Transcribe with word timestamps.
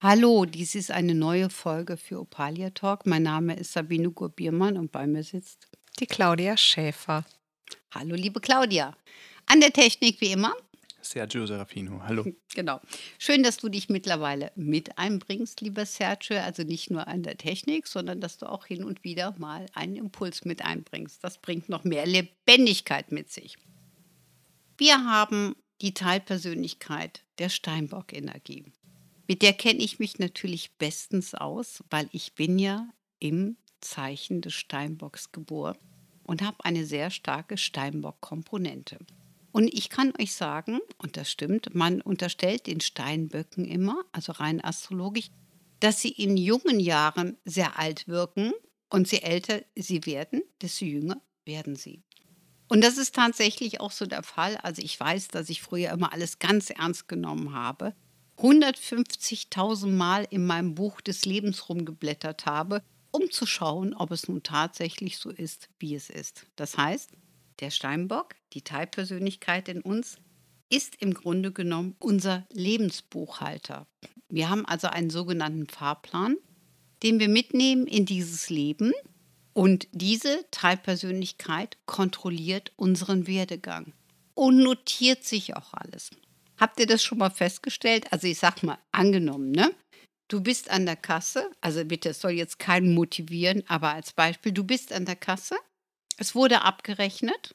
Hallo, 0.00 0.44
dies 0.44 0.76
ist 0.76 0.92
eine 0.92 1.12
neue 1.12 1.50
Folge 1.50 1.96
für 1.96 2.20
Opalia 2.20 2.70
Talk. 2.70 3.04
Mein 3.04 3.24
Name 3.24 3.56
ist 3.56 3.72
Sabine 3.72 4.12
Gurbiermann 4.12 4.76
und 4.76 4.92
bei 4.92 5.08
mir 5.08 5.24
sitzt 5.24 5.66
die 5.98 6.06
Claudia 6.06 6.56
Schäfer. 6.56 7.26
Hallo, 7.92 8.14
liebe 8.14 8.38
Claudia. 8.38 8.96
An 9.46 9.60
der 9.60 9.72
Technik 9.72 10.20
wie 10.20 10.30
immer. 10.30 10.54
Sergio 11.00 11.44
Serafino, 11.46 12.00
hallo. 12.04 12.24
Genau. 12.54 12.80
Schön, 13.18 13.42
dass 13.42 13.56
du 13.56 13.68
dich 13.68 13.88
mittlerweile 13.88 14.52
mit 14.54 14.96
einbringst, 14.98 15.62
lieber 15.62 15.84
Sergio. 15.84 16.38
Also 16.38 16.62
nicht 16.62 16.92
nur 16.92 17.08
an 17.08 17.24
der 17.24 17.36
Technik, 17.36 17.88
sondern 17.88 18.20
dass 18.20 18.38
du 18.38 18.46
auch 18.46 18.66
hin 18.66 18.84
und 18.84 19.02
wieder 19.02 19.34
mal 19.36 19.66
einen 19.74 19.96
Impuls 19.96 20.44
mit 20.44 20.64
einbringst. 20.64 21.24
Das 21.24 21.38
bringt 21.38 21.68
noch 21.68 21.82
mehr 21.82 22.06
Lebendigkeit 22.06 23.10
mit 23.10 23.32
sich. 23.32 23.56
Wir 24.76 25.04
haben 25.04 25.56
die 25.80 25.92
Teilpersönlichkeit 25.92 27.24
der 27.40 27.48
Steinbock-Energie. 27.48 28.64
Mit 29.28 29.42
der 29.42 29.52
kenne 29.52 29.80
ich 29.80 29.98
mich 29.98 30.18
natürlich 30.18 30.72
bestens 30.78 31.34
aus, 31.34 31.84
weil 31.90 32.08
ich 32.12 32.34
bin 32.34 32.58
ja 32.58 32.88
im 33.18 33.58
Zeichen 33.82 34.40
des 34.40 34.54
Steinbocks 34.54 35.32
geboren 35.32 35.76
und 36.24 36.40
habe 36.40 36.64
eine 36.64 36.86
sehr 36.86 37.10
starke 37.10 37.58
Steinbock-Komponente. 37.58 38.98
Und 39.52 39.72
ich 39.74 39.90
kann 39.90 40.14
euch 40.18 40.32
sagen, 40.32 40.80
und 40.96 41.18
das 41.18 41.30
stimmt, 41.30 41.74
man 41.74 42.00
unterstellt 42.00 42.66
den 42.66 42.80
Steinböcken 42.80 43.66
immer, 43.66 44.02
also 44.12 44.32
rein 44.32 44.64
astrologisch, 44.64 45.30
dass 45.80 46.00
sie 46.00 46.10
in 46.10 46.38
jungen 46.38 46.80
Jahren 46.80 47.36
sehr 47.44 47.78
alt 47.78 48.08
wirken 48.08 48.52
und 48.88 49.12
je 49.12 49.18
älter 49.18 49.60
sie 49.76 50.06
werden, 50.06 50.42
desto 50.62 50.86
jünger 50.86 51.20
werden 51.44 51.76
sie. 51.76 52.02
Und 52.68 52.82
das 52.82 52.96
ist 52.96 53.14
tatsächlich 53.14 53.80
auch 53.80 53.92
so 53.92 54.06
der 54.06 54.22
Fall. 54.22 54.56
Also 54.58 54.80
ich 54.80 54.98
weiß, 54.98 55.28
dass 55.28 55.50
ich 55.50 55.60
früher 55.60 55.90
immer 55.90 56.14
alles 56.14 56.38
ganz 56.38 56.70
ernst 56.70 57.08
genommen 57.08 57.52
habe 57.52 57.94
150.000 58.38 59.88
Mal 59.88 60.26
in 60.30 60.46
meinem 60.46 60.74
Buch 60.74 61.00
des 61.00 61.24
Lebens 61.24 61.68
rumgeblättert 61.68 62.46
habe, 62.46 62.82
um 63.10 63.30
zu 63.30 63.46
schauen, 63.46 63.94
ob 63.94 64.10
es 64.12 64.28
nun 64.28 64.42
tatsächlich 64.42 65.18
so 65.18 65.30
ist, 65.30 65.68
wie 65.78 65.94
es 65.94 66.08
ist. 66.08 66.46
Das 66.56 66.76
heißt, 66.76 67.10
der 67.60 67.70
Steinbock, 67.70 68.36
die 68.52 68.62
Teilpersönlichkeit 68.62 69.68
in 69.68 69.80
uns, 69.80 70.18
ist 70.70 70.96
im 71.00 71.14
Grunde 71.14 71.50
genommen 71.50 71.96
unser 71.98 72.46
Lebensbuchhalter. 72.52 73.86
Wir 74.28 74.50
haben 74.50 74.66
also 74.66 74.88
einen 74.88 75.10
sogenannten 75.10 75.66
Fahrplan, 75.66 76.36
den 77.02 77.18
wir 77.18 77.28
mitnehmen 77.28 77.86
in 77.86 78.06
dieses 78.06 78.50
Leben 78.50 78.92
und 79.54 79.88
diese 79.92 80.44
Teilpersönlichkeit 80.50 81.78
kontrolliert 81.86 82.72
unseren 82.76 83.26
Werdegang 83.26 83.94
und 84.34 84.58
notiert 84.58 85.24
sich 85.24 85.56
auch 85.56 85.72
alles. 85.72 86.10
Habt 86.58 86.80
ihr 86.80 86.86
das 86.86 87.02
schon 87.02 87.18
mal 87.18 87.30
festgestellt? 87.30 88.12
Also 88.12 88.26
ich 88.26 88.38
sag 88.38 88.62
mal, 88.62 88.78
angenommen, 88.92 89.50
ne? 89.50 89.74
Du 90.28 90.42
bist 90.42 90.70
an 90.70 90.84
der 90.84 90.96
Kasse, 90.96 91.50
also 91.62 91.84
bitte, 91.84 92.10
es 92.10 92.20
soll 92.20 92.32
jetzt 92.32 92.58
keinen 92.58 92.92
motivieren, 92.92 93.64
aber 93.66 93.94
als 93.94 94.12
Beispiel, 94.12 94.52
du 94.52 94.62
bist 94.62 94.92
an 94.92 95.06
der 95.06 95.16
Kasse, 95.16 95.56
es 96.18 96.34
wurde 96.34 96.62
abgerechnet 96.62 97.54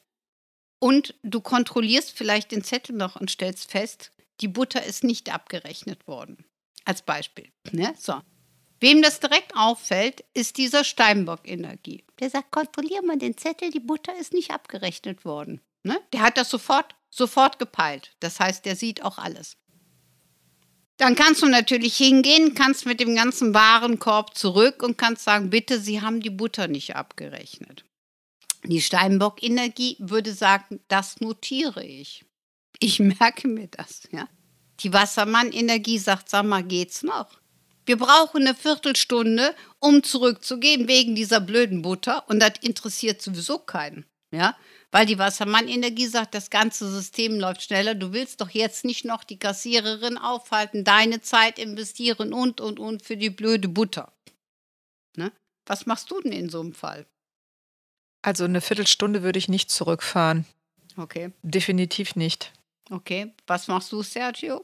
und 0.82 1.14
du 1.22 1.40
kontrollierst 1.40 2.18
vielleicht 2.18 2.52
den 2.52 2.64
Zettel 2.64 2.96
noch 2.96 3.16
und 3.16 3.30
stellst 3.30 3.70
fest, 3.70 4.12
die 4.42 4.48
Butter 4.48 4.84
ist 4.84 5.04
nicht 5.04 5.32
abgerechnet 5.32 6.08
worden. 6.08 6.46
Als 6.84 7.04
Beispiel. 7.04 7.52
Ne? 7.72 7.94
So. 7.98 8.20
Wem 8.80 9.02
das 9.02 9.20
direkt 9.20 9.56
auffällt, 9.56 10.26
ist 10.34 10.58
dieser 10.58 10.84
Steinbock-Energie. 10.84 12.04
Der 12.20 12.30
sagt, 12.30 12.52
kontrollier 12.52 13.02
mal 13.04 13.18
den 13.18 13.38
Zettel, 13.38 13.70
die 13.70 13.80
Butter 13.80 14.18
ist 14.18 14.34
nicht 14.34 14.52
abgerechnet 14.52 15.24
worden. 15.24 15.62
Ne? 15.84 16.02
Der 16.12 16.22
hat 16.22 16.38
das 16.38 16.50
sofort 16.50 16.96
sofort 17.16 17.60
gepeilt. 17.60 18.16
Das 18.20 18.40
heißt, 18.40 18.66
der 18.66 18.76
sieht 18.76 19.04
auch 19.04 19.18
alles. 19.18 19.58
Dann 20.98 21.16
kannst 21.16 21.42
du 21.42 21.48
natürlich 21.48 21.96
hingehen, 21.98 22.54
kannst 22.56 22.86
mit 22.86 23.00
dem 23.00 23.16
ganzen 23.16 23.54
Warenkorb 23.54 24.36
zurück 24.38 24.84
und 24.84 24.98
kannst 24.98 25.24
sagen, 25.24 25.50
bitte, 25.50 25.80
Sie 25.80 26.02
haben 26.02 26.22
die 26.22 26.30
Butter 26.30 26.68
nicht 26.68 26.96
abgerechnet. 26.96 27.84
Die 28.64 28.82
Steinbock-Energie 28.82 29.98
würde 30.00 30.34
sagen, 30.34 30.80
das 30.88 31.20
notiere 31.20 31.84
ich. 31.84 32.26
Ich 32.80 33.00
merke 33.00 33.48
mir 33.48 33.68
das, 33.68 34.04
ja. 34.12 34.28
Die 34.80 34.94
Wassermann-Energie 34.94 35.98
sagt, 35.98 36.30
sag 36.30 36.46
mal, 36.46 36.64
geht's 36.64 37.04
noch? 37.04 37.40
Wir 37.86 37.98
brauchen 37.98 38.42
eine 38.42 38.56
Viertelstunde, 38.56 39.56
um 39.80 40.04
zurückzugehen 40.04 40.88
wegen 40.88 41.16
dieser 41.16 41.42
blöden 41.42 41.82
Butter 41.82 42.24
und 42.30 42.40
das 42.40 42.54
interessiert 42.62 43.22
sowieso 43.22 43.60
keinen, 43.60 44.06
ja. 44.32 44.56
Weil 44.94 45.08
die 45.08 45.18
Wassermann-Energie 45.18 46.06
sagt, 46.06 46.36
das 46.36 46.52
ganze 46.52 46.88
System 46.88 47.40
läuft 47.40 47.64
schneller. 47.64 47.96
Du 47.96 48.14
willst 48.14 48.42
doch 48.42 48.52
jetzt 48.52 48.86
nicht 48.86 49.06
noch 49.06 49.24
die 49.24 49.40
Kassiererin 49.40 50.20
aufhalten, 50.20 50.84
deine 50.84 51.20
Zeit 51.20 51.58
investieren 51.58 52.32
und, 52.32 52.62
und, 52.62 52.80
und 52.80 53.02
für 53.02 53.18
die 53.18 53.32
blöde 53.32 53.68
Butter. 53.68 54.14
Ne? 55.18 55.32
Was 55.66 55.88
machst 55.88 56.12
du 56.12 56.22
denn 56.22 56.32
in 56.32 56.48
so 56.48 56.60
einem 56.60 56.76
Fall? 56.76 57.08
Also 58.22 58.44
eine 58.44 58.62
Viertelstunde 58.62 59.24
würde 59.24 59.40
ich 59.40 59.50
nicht 59.50 59.72
zurückfahren. 59.72 60.46
Okay. 60.96 61.32
Definitiv 61.42 62.16
nicht. 62.16 62.54
Okay. 62.92 63.34
Was 63.48 63.68
machst 63.68 63.92
du, 63.92 64.04
Sergio? 64.04 64.64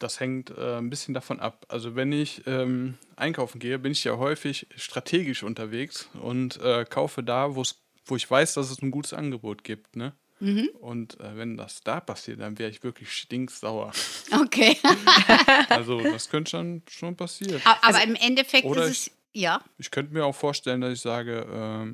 Das 0.00 0.18
hängt 0.18 0.50
äh, 0.50 0.78
ein 0.78 0.90
bisschen 0.90 1.14
davon 1.14 1.38
ab. 1.38 1.64
Also 1.68 1.94
wenn 1.94 2.10
ich 2.10 2.44
ähm, 2.48 2.98
einkaufen 3.14 3.60
gehe, 3.60 3.78
bin 3.78 3.92
ich 3.92 4.02
ja 4.02 4.16
häufig 4.16 4.66
strategisch 4.74 5.44
unterwegs 5.44 6.08
und 6.14 6.60
äh, 6.60 6.84
kaufe 6.84 7.22
da, 7.22 7.54
wo 7.54 7.62
es 7.62 7.76
wo 8.08 8.16
ich 8.16 8.30
weiß, 8.30 8.54
dass 8.54 8.70
es 8.70 8.82
ein 8.82 8.90
gutes 8.90 9.12
Angebot 9.12 9.64
gibt, 9.64 9.96
ne? 9.96 10.14
Mhm. 10.40 10.70
Und 10.80 11.18
äh, 11.20 11.36
wenn 11.36 11.56
das 11.56 11.80
da 11.82 12.00
passiert, 12.00 12.40
dann 12.40 12.58
wäre 12.58 12.70
ich 12.70 12.84
wirklich 12.84 13.12
stinksauer. 13.12 13.92
Okay. 14.32 14.76
also 15.68 16.00
das 16.00 16.28
könnte 16.28 16.50
schon, 16.50 16.82
schon 16.88 17.16
passieren. 17.16 17.60
Aber, 17.64 17.84
aber 17.84 17.98
also, 17.98 18.08
im 18.08 18.14
Endeffekt 18.14 18.64
ist 18.64 18.76
es, 18.76 19.06
ich, 19.08 19.12
ja. 19.32 19.60
Ich 19.78 19.90
könnte 19.90 20.12
mir 20.12 20.24
auch 20.24 20.34
vorstellen, 20.34 20.80
dass 20.80 20.92
ich 20.92 21.00
sage, 21.00 21.90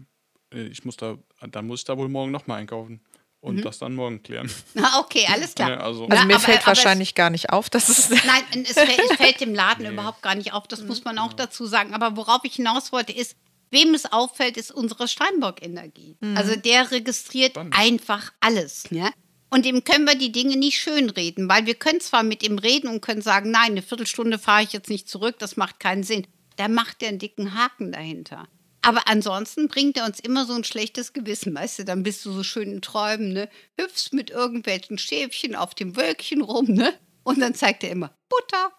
äh, 0.53 0.63
ich 0.63 0.85
muss 0.85 0.97
da, 0.97 1.17
dann 1.51 1.67
muss 1.67 1.81
ich 1.81 1.85
da 1.87 1.97
wohl 1.97 2.09
morgen 2.09 2.33
nochmal 2.33 2.61
einkaufen 2.61 3.01
und 3.41 3.57
mhm. 3.57 3.63
das 3.63 3.79
dann 3.79 3.95
morgen 3.95 4.23
klären. 4.23 4.51
Ah, 4.77 5.01
okay, 5.01 5.27
alles 5.31 5.55
klar. 5.55 5.71
Ja, 5.71 5.77
also, 5.79 6.07
also, 6.07 6.27
mir 6.27 6.35
aber, 6.35 6.45
fällt 6.45 6.59
aber 6.59 6.69
wahrscheinlich 6.69 7.11
es, 7.11 7.15
gar 7.15 7.31
nicht 7.31 7.51
auf, 7.51 7.71
dass 7.71 7.89
es. 7.89 8.11
Nein, 8.27 8.65
es 8.65 8.73
fällt, 8.73 8.99
es 9.11 9.17
fällt 9.17 9.41
dem 9.41 9.55
Laden 9.55 9.85
nee. 9.85 9.93
überhaupt 9.93 10.23
gar 10.23 10.35
nicht 10.35 10.53
auf, 10.53 10.67
das 10.67 10.83
muss 10.83 11.05
man 11.05 11.19
auch 11.19 11.31
ja. 11.31 11.37
dazu 11.37 11.67
sagen. 11.67 11.95
Aber 11.95 12.17
worauf 12.17 12.41
ich 12.45 12.55
hinaus 12.55 12.93
wollte, 12.93 13.13
ist, 13.13 13.37
Wem 13.75 13.93
es 13.93 14.11
auffällt, 14.13 14.57
ist 14.57 14.71
unsere 14.71 15.09
Steinbock-Energie. 15.09 16.17
Mhm. 16.21 16.37
Also 16.37 16.55
der 16.55 16.93
registriert 16.93 17.51
Spannend. 17.51 17.75
einfach 17.77 18.33
alles. 18.39 18.85
Ja? 18.91 19.11
Und 19.51 19.65
dem 19.65 19.83
können 19.83 20.05
wir 20.05 20.15
die 20.15 20.31
Dinge 20.31 20.57
nicht 20.57 20.79
schönreden, 20.79 21.49
weil 21.49 21.67
wir 21.67 21.75
können 21.75 22.01
zwar 22.01 22.23
mit 22.23 22.45
ihm 22.45 22.59
reden 22.59 22.89
und 22.89 23.01
können 23.01 23.21
sagen, 23.21 23.51
nein, 23.51 23.73
eine 23.73 23.83
Viertelstunde 23.83 24.39
fahre 24.39 24.63
ich 24.63 24.73
jetzt 24.73 24.91
nicht 24.91 25.09
zurück, 25.09 25.41
das 25.41 25.57
macht 25.57 25.81
keinen 25.81 26.05
Sinn. 26.05 26.27
Da 26.57 26.69
macht 26.69 27.03
er 27.03 27.09
einen 27.09 27.19
dicken 27.19 27.55
Haken 27.55 27.91
dahinter. 27.91 28.47
Aber 28.83 29.09
ansonsten 29.09 29.67
bringt 29.67 29.97
er 29.97 30.05
uns 30.05 30.21
immer 30.21 30.45
so 30.45 30.53
ein 30.55 30.63
schlechtes 30.63 31.13
Gewissen, 31.13 31.55
weißt 31.55 31.81
du, 31.81 31.85
dann 31.85 32.03
bist 32.05 32.25
du 32.25 32.33
so 32.33 32.45
schön 32.45 32.71
in 32.71 32.83
Träumen, 32.83 33.33
ne? 33.33 33.49
Hüpfst 33.81 34.13
mit 34.13 34.31
irgendwelchen 34.31 34.99
Schäfchen 34.99 35.57
auf 35.57 35.75
dem 35.75 35.97
Wölkchen 35.97 36.43
rum, 36.43 36.67
ne? 36.67 36.95
Und 37.23 37.41
dann 37.41 37.55
zeigt 37.55 37.83
er 37.83 37.91
immer 37.91 38.15
Butter, 38.29 38.73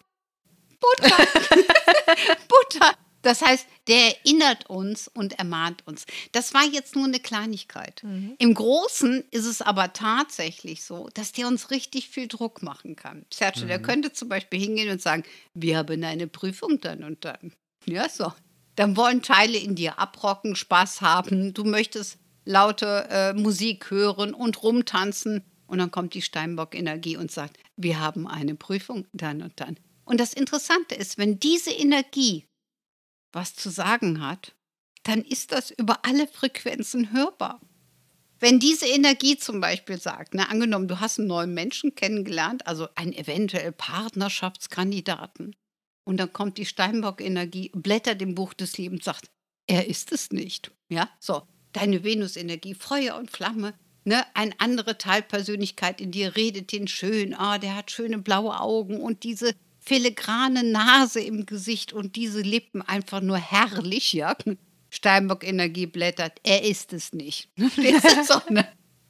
Butter, 0.79 1.17
Butter. 2.47 2.95
Das 3.25 3.41
heißt, 3.41 3.65
der 3.87 4.17
erinnert 4.17 4.69
uns 4.69 5.07
und 5.07 5.39
ermahnt 5.39 5.81
uns. 5.87 6.05
Das 6.31 6.53
war 6.53 6.63
jetzt 6.63 6.95
nur 6.95 7.05
eine 7.05 7.19
Kleinigkeit. 7.19 8.03
Mhm. 8.03 8.35
Im 8.37 8.53
Großen 8.53 9.23
ist 9.31 9.45
es 9.45 9.63
aber 9.63 9.93
tatsächlich 9.93 10.83
so, 10.83 11.09
dass 11.15 11.31
der 11.31 11.47
uns 11.47 11.71
richtig 11.71 12.07
viel 12.07 12.27
Druck 12.27 12.61
machen 12.61 12.95
kann. 12.95 13.25
Sergio, 13.33 13.63
mhm. 13.63 13.69
der 13.69 13.81
könnte 13.81 14.13
zum 14.13 14.29
Beispiel 14.29 14.59
hingehen 14.59 14.91
und 14.91 15.01
sagen, 15.01 15.23
wir 15.55 15.77
haben 15.77 16.03
eine 16.03 16.27
Prüfung 16.27 16.79
dann 16.81 17.03
und 17.03 17.25
dann. 17.25 17.51
Ja, 17.87 18.07
so. 18.07 18.31
Dann 18.75 18.95
wollen 18.95 19.23
Teile 19.23 19.57
in 19.57 19.73
dir 19.73 19.97
abrocken, 19.97 20.55
Spaß 20.55 21.01
haben. 21.01 21.55
Du 21.55 21.63
möchtest 21.63 22.19
laute 22.43 23.07
äh, 23.09 23.33
Musik 23.33 23.89
hören 23.89 24.35
und 24.35 24.61
rumtanzen. 24.61 25.43
Und 25.65 25.79
dann 25.79 25.89
kommt 25.89 26.13
die 26.13 26.21
Steinbock-Energie 26.21 27.17
und 27.17 27.31
sagt, 27.31 27.57
wir 27.75 27.99
haben 27.99 28.27
eine 28.27 28.53
Prüfung 28.53 29.07
dann 29.13 29.41
und 29.41 29.59
dann. 29.59 29.77
Und 30.03 30.19
das 30.19 30.33
Interessante 30.33 30.93
ist, 30.93 31.17
wenn 31.17 31.39
diese 31.39 31.71
Energie 31.71 32.45
was 33.35 33.53
zu 33.55 33.69
sagen 33.69 34.25
hat, 34.25 34.55
dann 35.03 35.21
ist 35.21 35.51
das 35.51 35.69
über 35.69 36.05
alle 36.05 36.27
Frequenzen 36.27 37.13
hörbar. 37.13 37.61
Wenn 38.39 38.59
diese 38.59 38.87
Energie 38.87 39.37
zum 39.37 39.61
Beispiel 39.61 39.99
sagt, 39.99 40.33
ne, 40.33 40.49
angenommen, 40.49 40.87
du 40.87 40.99
hast 40.99 41.19
einen 41.19 41.27
neuen 41.27 41.53
Menschen 41.53 41.95
kennengelernt, 41.95 42.65
also 42.67 42.87
einen 42.95 43.13
eventuell 43.13 43.71
Partnerschaftskandidaten, 43.71 45.55
und 46.05 46.17
dann 46.17 46.31
kommt 46.31 46.57
die 46.57 46.65
Steinbock-Energie, 46.65 47.71
blättert 47.73 48.21
im 48.21 48.35
Buch 48.35 48.53
des 48.53 48.77
Lebens, 48.77 49.05
sagt, 49.05 49.29
Er 49.67 49.87
ist 49.87 50.11
es 50.11 50.31
nicht. 50.31 50.71
Ja, 50.89 51.09
so. 51.19 51.47
Deine 51.73 52.03
Venusenergie, 52.03 52.75
Feuer 52.75 53.17
und 53.17 53.31
Flamme. 53.31 53.73
Ne, 54.05 54.23
eine 54.35 54.53
andere 54.59 54.99
Teilpersönlichkeit 54.99 55.99
in 55.99 56.11
dir 56.11 56.35
redet 56.35 56.71
den 56.71 56.87
schön. 56.87 57.33
Ah, 57.33 57.57
der 57.57 57.75
hat 57.75 57.89
schöne 57.89 58.19
blaue 58.19 58.59
Augen 58.59 59.01
und 59.01 59.23
diese 59.23 59.55
filigrane 59.85 60.63
Nase 60.63 61.19
im 61.21 61.45
Gesicht 61.45 61.93
und 61.93 62.15
diese 62.15 62.41
Lippen 62.41 62.81
einfach 62.81 63.21
nur 63.21 63.37
herrlich, 63.37 64.13
ja. 64.13 64.35
Steinbock-Energie 64.89 65.87
blättert. 65.87 66.39
Er 66.43 66.63
ist 66.63 66.93
es 66.93 67.13
nicht. 67.13 67.49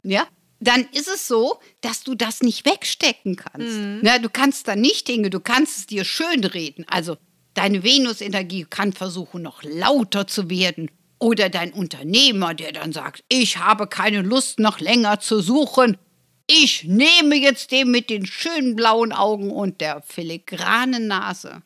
Ja, 0.08 0.28
dann 0.60 0.88
ist 0.92 1.08
es 1.08 1.28
so, 1.28 1.60
dass 1.82 2.04
du 2.04 2.14
das 2.14 2.42
nicht 2.42 2.66
wegstecken 2.66 3.36
kannst. 3.36 3.78
Mhm. 3.80 4.00
Na, 4.04 4.20
du 4.20 4.30
kannst 4.30 4.68
da 4.68 4.76
nicht 4.76 5.08
Dinge, 5.08 5.32
du 5.32 5.40
kannst 5.40 5.78
es 5.80 5.88
dir 5.88 6.06
schön 6.06 6.44
reden. 6.44 6.86
Also 6.88 7.18
deine 7.56 7.84
Venus-Energie 7.84 8.66
kann 8.70 8.94
versuchen, 8.94 9.42
noch 9.42 9.64
lauter 9.64 10.28
zu 10.28 10.50
werden. 10.50 10.92
Oder 11.18 11.50
dein 11.50 11.74
Unternehmer, 11.74 12.54
der 12.54 12.72
dann 12.72 12.92
sagt, 12.92 13.24
ich 13.30 13.58
habe 13.58 13.88
keine 13.88 14.22
Lust, 14.22 14.60
noch 14.60 14.80
länger 14.80 15.20
zu 15.20 15.40
suchen. 15.40 15.98
Ich 16.48 16.84
nehme 16.84 17.36
jetzt 17.36 17.72
den 17.72 17.90
mit 17.90 18.10
den 18.10 18.26
schönen 18.26 18.76
blauen 18.76 19.12
Augen 19.12 19.52
und 19.52 19.82
der 19.82 20.02
filigranen 20.02 21.08
Nase. 21.08 21.64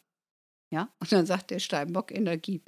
Ja, 0.72 0.94
und 1.00 1.12
dann 1.12 1.26
sagt 1.26 1.52
der 1.52 1.60
Steinbock 1.60 2.12
Energie, 2.12 2.62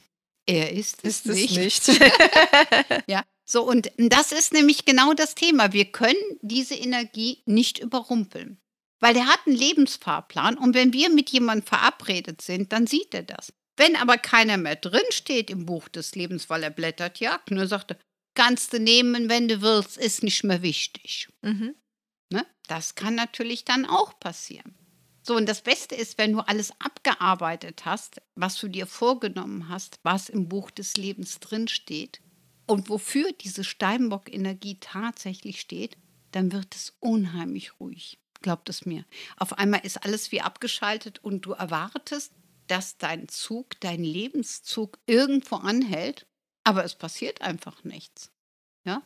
er 0.46 0.72
ist 0.72 1.06
es 1.06 1.25
ist 1.25 1.28
nicht. 1.28 1.58
Es 1.58 1.88
nicht. 1.88 2.02
ja, 3.08 3.24
so, 3.46 3.63
und 3.63 3.92
das 3.98 4.31
ist 4.31 4.54
nämlich 4.54 4.86
genau 4.86 5.13
das 5.13 5.36
Thema. 5.36 5.72
Wir 5.74 5.86
können 5.86 6.16
diese 6.42 6.75
Energie 6.75 7.44
nicht 7.46 7.80
überrumpeln. 7.80 8.62
Weil 9.00 9.16
der 9.16 9.25
hat 9.25 9.40
einen 9.48 9.56
Lebensfahrplan 9.56 10.58
und 10.58 10.75
wenn 10.75 10.94
wir 10.94 11.10
mit 11.10 11.31
jemandem 11.31 11.66
verabredet 11.66 12.42
sind, 12.42 12.72
dann 12.72 12.86
sieht 12.86 13.13
er 13.16 13.24
das. 13.24 13.52
Wenn 13.75 13.96
aber 13.96 14.18
keiner 14.18 14.58
mehr 14.58 14.75
drinsteht 14.75 15.50
im 15.50 15.66
Buch 15.66 15.90
des 15.90 16.13
Lebens, 16.13 16.50
weil 16.52 16.62
er 16.62 16.69
blättert 16.69 17.19
ja, 17.19 17.42
nur 17.50 17.66
sagte, 17.66 17.98
kannst 18.36 18.74
du 18.74 18.80
nehmen, 18.80 19.28
wenn 19.28 19.48
du 19.48 19.62
willst, 19.62 19.98
ist 19.98 20.24
nicht 20.24 20.44
mehr 20.44 20.62
wichtig. 20.62 21.30
Mhm. 21.42 21.75
Ne? 22.31 22.45
Das 22.68 22.95
kann 22.95 23.16
natürlich 23.16 23.66
dann 23.66 23.86
auch 23.86 24.19
passieren. 24.19 24.75
So, 25.24 25.36
und 25.36 25.48
das 25.48 25.62
Beste 25.62 25.94
ist, 25.94 26.18
wenn 26.18 26.33
du 26.33 26.39
alles 26.39 26.72
abgearbeitet 26.80 27.86
hast, 27.86 28.22
was 28.36 28.60
du 28.60 28.68
dir 28.68 28.88
vorgenommen 28.88 29.69
hast, 29.69 30.00
was 30.01 30.30
im 30.30 30.50
Buch 30.50 30.72
des 30.72 30.98
Lebens 30.98 31.39
drinsteht, 31.39 32.22
und 32.72 32.88
wofür 32.88 33.33
diese 33.33 33.66
Steinbock-Energie 33.66 34.78
tatsächlich 34.80 35.60
steht, 35.60 35.98
dann 36.31 36.54
wird 36.54 36.74
es 36.74 36.95
unheimlich 37.01 37.80
ruhig. 37.81 38.18
Glaubt 38.42 38.69
es 38.69 38.86
mir. 38.86 39.06
Auf 39.36 39.57
einmal 39.57 39.81
ist 39.81 40.06
alles 40.06 40.31
wie 40.31 40.39
abgeschaltet 40.39 41.19
und 41.22 41.42
du 41.42 41.51
erwartest, 41.51 42.31
dass 42.68 42.98
dein 42.98 43.27
Zug, 43.27 43.77
dein 43.81 44.04
Lebenszug 44.04 45.00
irgendwo 45.06 45.57
anhält, 45.57 46.27
aber 46.63 46.86
es 46.86 46.95
passiert 46.95 47.42
einfach 47.42 47.84
nichts. 47.84 48.31
Ja? 48.86 49.04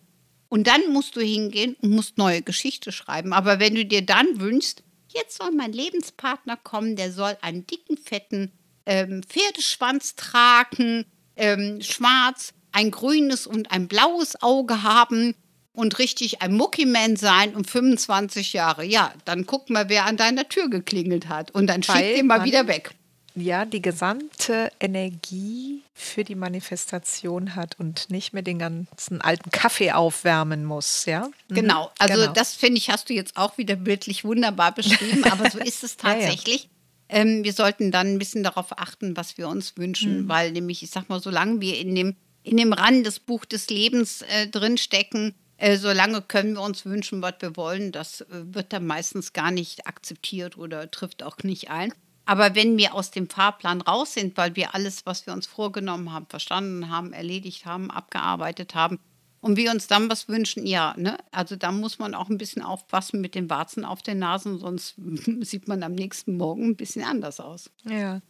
Und 0.55 0.67
dann 0.67 0.93
musst 0.93 1.17
du 1.17 1.19
hingehen 1.19 1.75
und 1.81 1.89
musst 1.89 2.17
neue 2.17 2.41
Geschichte 2.41 2.93
schreiben. 2.93 3.33
Aber 3.33 3.59
wenn 3.59 3.75
du 3.75 3.83
dir 3.83 4.05
dann 4.05 4.39
wünschst, 4.39 4.83
jetzt 5.09 5.37
soll 5.37 5.51
mein 5.51 5.73
Lebenspartner 5.73 6.55
kommen, 6.55 6.95
der 6.95 7.11
soll 7.11 7.35
einen 7.41 7.67
dicken, 7.67 7.97
fetten 7.97 8.53
ähm, 8.85 9.21
Pferdeschwanz 9.23 10.15
tragen, 10.15 11.03
ähm, 11.35 11.81
schwarz, 11.81 12.53
ein 12.71 12.89
grünes 12.89 13.47
und 13.47 13.69
ein 13.71 13.89
blaues 13.89 14.41
Auge 14.41 14.81
haben 14.81 15.35
und 15.73 15.99
richtig 15.99 16.41
ein 16.41 16.53
Muckiman 16.53 17.17
sein 17.17 17.53
um 17.53 17.65
25 17.65 18.53
Jahre. 18.53 18.85
Ja, 18.85 19.11
dann 19.25 19.45
guck 19.45 19.69
mal, 19.69 19.89
wer 19.89 20.05
an 20.05 20.15
deiner 20.15 20.47
Tür 20.47 20.69
geklingelt 20.69 21.27
hat 21.27 21.51
und 21.51 21.67
dann 21.67 21.83
schick 21.83 22.15
den 22.15 22.27
mal 22.27 22.45
wieder 22.45 22.69
weg. 22.69 22.91
Ja, 23.35 23.65
die 23.65 23.81
gesamte 23.81 24.71
Energie 24.79 25.83
für 25.93 26.23
die 26.23 26.35
Manifestation 26.35 27.55
hat 27.55 27.77
und 27.79 28.09
nicht 28.09 28.33
mehr 28.33 28.43
den 28.43 28.59
ganzen 28.59 29.19
alten 29.19 29.51
Kaffee 29.51 29.91
aufwärmen 29.91 30.63
muss, 30.63 31.05
ja? 31.05 31.27
Mhm. 31.49 31.55
Genau, 31.55 31.91
also 31.99 32.21
genau. 32.21 32.33
das 32.33 32.53
finde 32.53 32.77
ich, 32.77 32.89
hast 32.89 33.09
du 33.09 33.13
jetzt 33.13 33.35
auch 33.35 33.57
wieder 33.57 33.75
bildlich 33.75 34.23
wunderbar 34.23 34.73
beschrieben, 34.73 35.23
aber 35.31 35.49
so 35.49 35.59
ist 35.59 35.83
es 35.83 35.97
tatsächlich. 35.97 36.63
ja, 36.63 36.69
ja. 37.17 37.21
Ähm, 37.21 37.43
wir 37.43 37.53
sollten 37.53 37.91
dann 37.91 38.13
ein 38.13 38.19
bisschen 38.19 38.41
darauf 38.41 38.79
achten, 38.79 39.15
was 39.15 39.37
wir 39.37 39.47
uns 39.47 39.77
wünschen, 39.77 40.23
mhm. 40.23 40.29
weil 40.29 40.51
nämlich, 40.51 40.81
ich 40.81 40.89
sag 40.89 41.07
mal, 41.09 41.19
solange 41.19 41.61
wir 41.61 41.77
in 41.77 41.93
dem 41.93 42.15
in 42.45 42.57
dem 42.57 42.73
Rand 42.73 43.05
des 43.05 43.19
Buch 43.19 43.43
des 43.43 43.69
Lebens 43.69 44.21
äh, 44.21 44.47
drinstecken, 44.47 45.33
äh, 45.57 45.77
solange 45.77 46.21
können 46.21 46.53
wir 46.53 46.61
uns 46.61 46.85
wünschen, 46.85 47.21
was 47.21 47.35
wir 47.39 47.57
wollen. 47.57 47.91
Das 47.91 48.21
äh, 48.21 48.25
wird 48.29 48.71
dann 48.71 48.85
meistens 48.85 49.33
gar 49.33 49.51
nicht 49.51 49.87
akzeptiert 49.87 50.57
oder 50.57 50.89
trifft 50.91 51.23
auch 51.23 51.39
nicht 51.39 51.69
ein. 51.69 51.93
Aber 52.25 52.55
wenn 52.55 52.77
wir 52.77 52.93
aus 52.93 53.11
dem 53.11 53.29
Fahrplan 53.29 53.81
raus 53.81 54.13
sind, 54.13 54.35
weil 54.37 54.55
wir 54.55 54.73
alles, 54.73 55.05
was 55.05 55.25
wir 55.25 55.33
uns 55.33 55.45
vorgenommen 55.45 56.11
haben, 56.11 56.25
verstanden 56.27 56.89
haben, 56.89 57.13
erledigt 57.13 57.65
haben, 57.65 57.91
abgearbeitet 57.91 58.73
haben 58.73 58.99
und 59.41 59.57
wir 59.57 59.69
uns 59.69 59.87
dann 59.87 60.09
was 60.09 60.27
wünschen, 60.27 60.65
ja, 60.65 60.95
ne? 60.97 61.17
Also 61.31 61.55
da 61.55 61.71
muss 61.71 61.99
man 61.99 62.15
auch 62.15 62.29
ein 62.29 62.39
bisschen 62.39 62.63
aufpassen 62.63 63.21
mit 63.21 63.35
den 63.35 63.47
Warzen 63.49 63.85
auf 63.85 64.01
den 64.01 64.17
Nasen, 64.17 64.57
sonst 64.57 64.95
sieht 65.41 65.67
man 65.67 65.83
am 65.83 65.93
nächsten 65.93 66.35
Morgen 66.35 66.69
ein 66.69 66.75
bisschen 66.75 67.03
anders 67.03 67.39
aus. 67.39 67.69
Ja. 67.87 68.21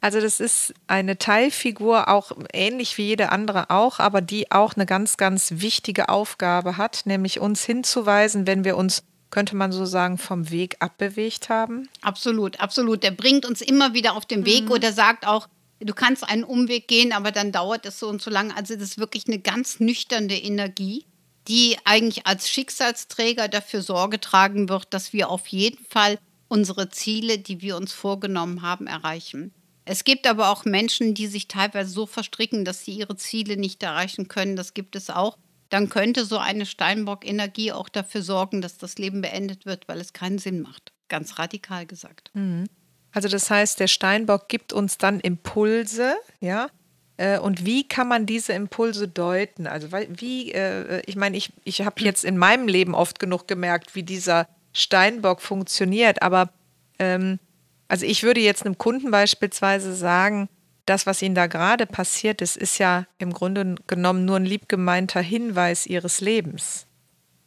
Also 0.00 0.20
das 0.20 0.40
ist 0.40 0.72
eine 0.86 1.18
Teilfigur, 1.18 2.08
auch 2.08 2.32
ähnlich 2.54 2.96
wie 2.96 3.06
jede 3.06 3.30
andere 3.30 3.68
auch, 3.68 3.98
aber 3.98 4.22
die 4.22 4.50
auch 4.50 4.74
eine 4.74 4.86
ganz, 4.86 5.18
ganz 5.18 5.54
wichtige 5.56 6.08
Aufgabe 6.08 6.78
hat, 6.78 7.02
nämlich 7.04 7.38
uns 7.38 7.64
hinzuweisen, 7.64 8.46
wenn 8.46 8.64
wir 8.64 8.76
uns, 8.76 9.02
könnte 9.30 9.56
man 9.56 9.72
so 9.72 9.84
sagen, 9.84 10.18
vom 10.18 10.50
Weg 10.50 10.76
abbewegt 10.80 11.48
haben. 11.48 11.88
Absolut, 12.02 12.60
absolut. 12.60 13.02
Der 13.02 13.12
bringt 13.12 13.46
uns 13.46 13.60
immer 13.60 13.94
wieder 13.94 14.16
auf 14.16 14.26
den 14.26 14.44
Weg 14.44 14.64
mhm. 14.64 14.72
oder 14.72 14.92
sagt 14.92 15.26
auch, 15.26 15.48
du 15.80 15.94
kannst 15.94 16.28
einen 16.28 16.44
Umweg 16.44 16.88
gehen, 16.88 17.12
aber 17.12 17.30
dann 17.30 17.52
dauert 17.52 17.86
es 17.86 17.98
so 17.98 18.08
und 18.08 18.20
so 18.20 18.30
lange. 18.30 18.56
Also 18.56 18.74
das 18.74 18.82
ist 18.82 18.98
wirklich 18.98 19.26
eine 19.26 19.38
ganz 19.38 19.80
nüchterne 19.80 20.42
Energie, 20.42 21.06
die 21.48 21.76
eigentlich 21.84 22.26
als 22.26 22.50
Schicksalsträger 22.50 23.48
dafür 23.48 23.82
Sorge 23.82 24.20
tragen 24.20 24.68
wird, 24.68 24.92
dass 24.92 25.12
wir 25.12 25.30
auf 25.30 25.46
jeden 25.48 25.84
Fall 25.84 26.18
unsere 26.48 26.90
Ziele, 26.90 27.38
die 27.38 27.62
wir 27.62 27.76
uns 27.76 27.92
vorgenommen 27.92 28.62
haben, 28.62 28.86
erreichen. 28.86 29.52
Es 29.84 30.04
gibt 30.04 30.26
aber 30.26 30.50
auch 30.50 30.64
Menschen, 30.64 31.14
die 31.14 31.26
sich 31.26 31.48
teilweise 31.48 31.90
so 31.90 32.06
verstricken, 32.06 32.64
dass 32.64 32.84
sie 32.84 32.92
ihre 32.92 33.16
Ziele 33.16 33.56
nicht 33.56 33.82
erreichen 33.82 34.28
können. 34.28 34.56
Das 34.56 34.74
gibt 34.74 34.94
es 34.94 35.10
auch. 35.10 35.38
Dann 35.70 35.88
könnte 35.88 36.24
so 36.24 36.38
eine 36.38 36.66
Steinbock-Energie 36.66 37.72
auch 37.72 37.88
dafür 37.88 38.22
sorgen, 38.22 38.60
dass 38.60 38.76
das 38.76 38.98
Leben 38.98 39.22
beendet 39.22 39.66
wird, 39.66 39.88
weil 39.88 40.00
es 40.00 40.12
keinen 40.12 40.38
Sinn 40.38 40.60
macht. 40.60 40.92
Ganz 41.08 41.38
radikal 41.38 41.86
gesagt. 41.86 42.30
Mhm. 42.34 42.66
Also 43.12 43.28
das 43.28 43.50
heißt, 43.50 43.80
der 43.80 43.88
Steinbock 43.88 44.48
gibt 44.48 44.72
uns 44.72 44.98
dann 44.98 45.20
Impulse, 45.20 46.14
ja. 46.40 46.68
Äh, 47.16 47.38
und 47.38 47.64
wie 47.64 47.86
kann 47.86 48.08
man 48.08 48.26
diese 48.26 48.52
Impulse 48.52 49.08
deuten? 49.08 49.66
Also 49.66 49.88
wie, 49.92 50.52
äh, 50.52 51.02
ich 51.06 51.16
meine, 51.16 51.36
ich, 51.36 51.52
ich 51.64 51.82
habe 51.82 52.00
jetzt 52.02 52.24
in 52.24 52.36
meinem 52.36 52.68
Leben 52.68 52.94
oft 52.94 53.18
genug 53.18 53.48
gemerkt, 53.48 53.94
wie 53.94 54.02
dieser 54.02 54.48
Steinbock 54.72 55.40
funktioniert, 55.40 56.22
aber 56.22 56.50
ähm, 56.98 57.38
also 57.88 58.06
ich 58.06 58.22
würde 58.22 58.40
jetzt 58.40 58.64
einem 58.64 58.78
Kunden 58.78 59.10
beispielsweise 59.10 59.94
sagen, 59.94 60.48
das, 60.86 61.06
was 61.06 61.22
Ihnen 61.22 61.34
da 61.34 61.46
gerade 61.46 61.86
passiert 61.86 62.42
ist, 62.42 62.56
ist 62.56 62.78
ja 62.78 63.06
im 63.18 63.32
Grunde 63.32 63.76
genommen 63.86 64.24
nur 64.24 64.36
ein 64.36 64.44
liebgemeinter 64.44 65.20
Hinweis 65.20 65.86
Ihres 65.86 66.20
Lebens. 66.20 66.86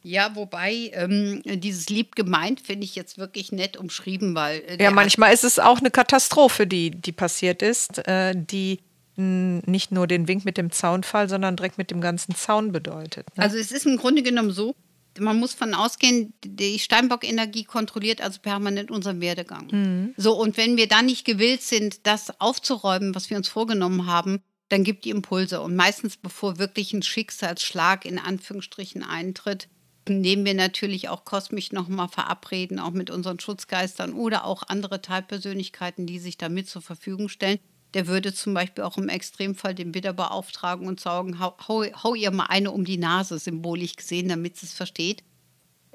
Ja, 0.05 0.35
wobei 0.35 0.91
ähm, 0.93 1.41
dieses 1.45 1.87
lieb 1.87 2.15
gemeint 2.15 2.59
finde 2.59 2.83
ich 2.83 2.95
jetzt 2.95 3.17
wirklich 3.17 3.53
nett 3.53 3.77
umschrieben, 3.77 4.35
weil. 4.35 4.61
Äh, 4.67 4.83
ja, 4.83 4.91
manchmal 4.91 5.33
ist 5.33 5.45
es 5.45 5.59
auch 5.59 5.79
eine 5.79 5.91
Katastrophe, 5.91 6.67
die, 6.67 6.91
die 6.91 7.13
passiert 7.13 7.61
ist, 7.61 8.05
äh, 8.05 8.33
die 8.35 8.79
nicht 9.15 9.91
nur 9.91 10.07
den 10.07 10.27
Wink 10.27 10.43
mit 10.43 10.57
dem 10.57 10.71
Zaunfall, 10.71 11.29
sondern 11.29 11.55
direkt 11.55 11.77
mit 11.77 11.91
dem 11.91 12.01
ganzen 12.01 12.33
Zaun 12.33 12.71
bedeutet. 12.71 13.27
Ne? 13.37 13.43
Also 13.43 13.57
es 13.57 13.71
ist 13.71 13.85
im 13.85 13.97
Grunde 13.97 14.23
genommen 14.23 14.49
so, 14.49 14.75
man 15.19 15.39
muss 15.39 15.53
von 15.53 15.73
ausgehen, 15.73 16.33
die 16.43 16.79
Steinbock-Energie 16.79 17.63
kontrolliert 17.63 18.21
also 18.21 18.39
permanent 18.41 18.91
unseren 18.91 19.21
Werdegang. 19.21 19.67
Mhm. 19.71 20.13
So, 20.17 20.33
und 20.39 20.57
wenn 20.57 20.77
wir 20.77 20.87
dann 20.87 21.05
nicht 21.05 21.25
gewillt 21.25 21.61
sind, 21.61 22.05
das 22.07 22.39
aufzuräumen, 22.39 23.15
was 23.15 23.29
wir 23.29 23.37
uns 23.37 23.47
vorgenommen 23.47 24.07
haben, 24.07 24.41
dann 24.69 24.83
gibt 24.83 25.05
die 25.05 25.11
Impulse. 25.11 25.61
Und 25.61 25.75
meistens, 25.75 26.17
bevor 26.17 26.57
wirklich 26.57 26.93
ein 26.93 27.03
Schicksalsschlag 27.03 28.05
in 28.05 28.17
Anführungsstrichen 28.17 29.03
eintritt, 29.03 29.67
nehmen 30.09 30.45
wir 30.45 30.53
natürlich 30.53 31.09
auch 31.09 31.25
kosmisch 31.25 31.71
nochmal 31.71 32.09
verabreden, 32.09 32.79
auch 32.79 32.91
mit 32.91 33.09
unseren 33.09 33.39
Schutzgeistern 33.39 34.13
oder 34.13 34.45
auch 34.45 34.63
andere 34.67 35.01
Teilpersönlichkeiten, 35.01 36.05
die 36.05 36.19
sich 36.19 36.37
damit 36.37 36.67
zur 36.67 36.81
Verfügung 36.81 37.29
stellen 37.29 37.59
der 37.93 38.07
würde 38.07 38.33
zum 38.33 38.53
Beispiel 38.53 38.83
auch 38.83 38.97
im 38.97 39.09
Extremfall 39.09 39.75
den 39.75 39.93
Widder 39.93 40.13
beauftragen 40.13 40.87
und 40.87 40.99
sagen, 40.99 41.39
hau, 41.39 41.55
hau, 41.67 41.83
hau, 42.03 42.15
ihr 42.15 42.31
mal 42.31 42.45
eine 42.45 42.71
um 42.71 42.85
die 42.85 42.97
Nase, 42.97 43.37
symbolisch 43.39 43.95
gesehen, 43.95 44.29
damit 44.29 44.57
sie 44.57 44.65
es 44.65 44.73
versteht. 44.73 45.23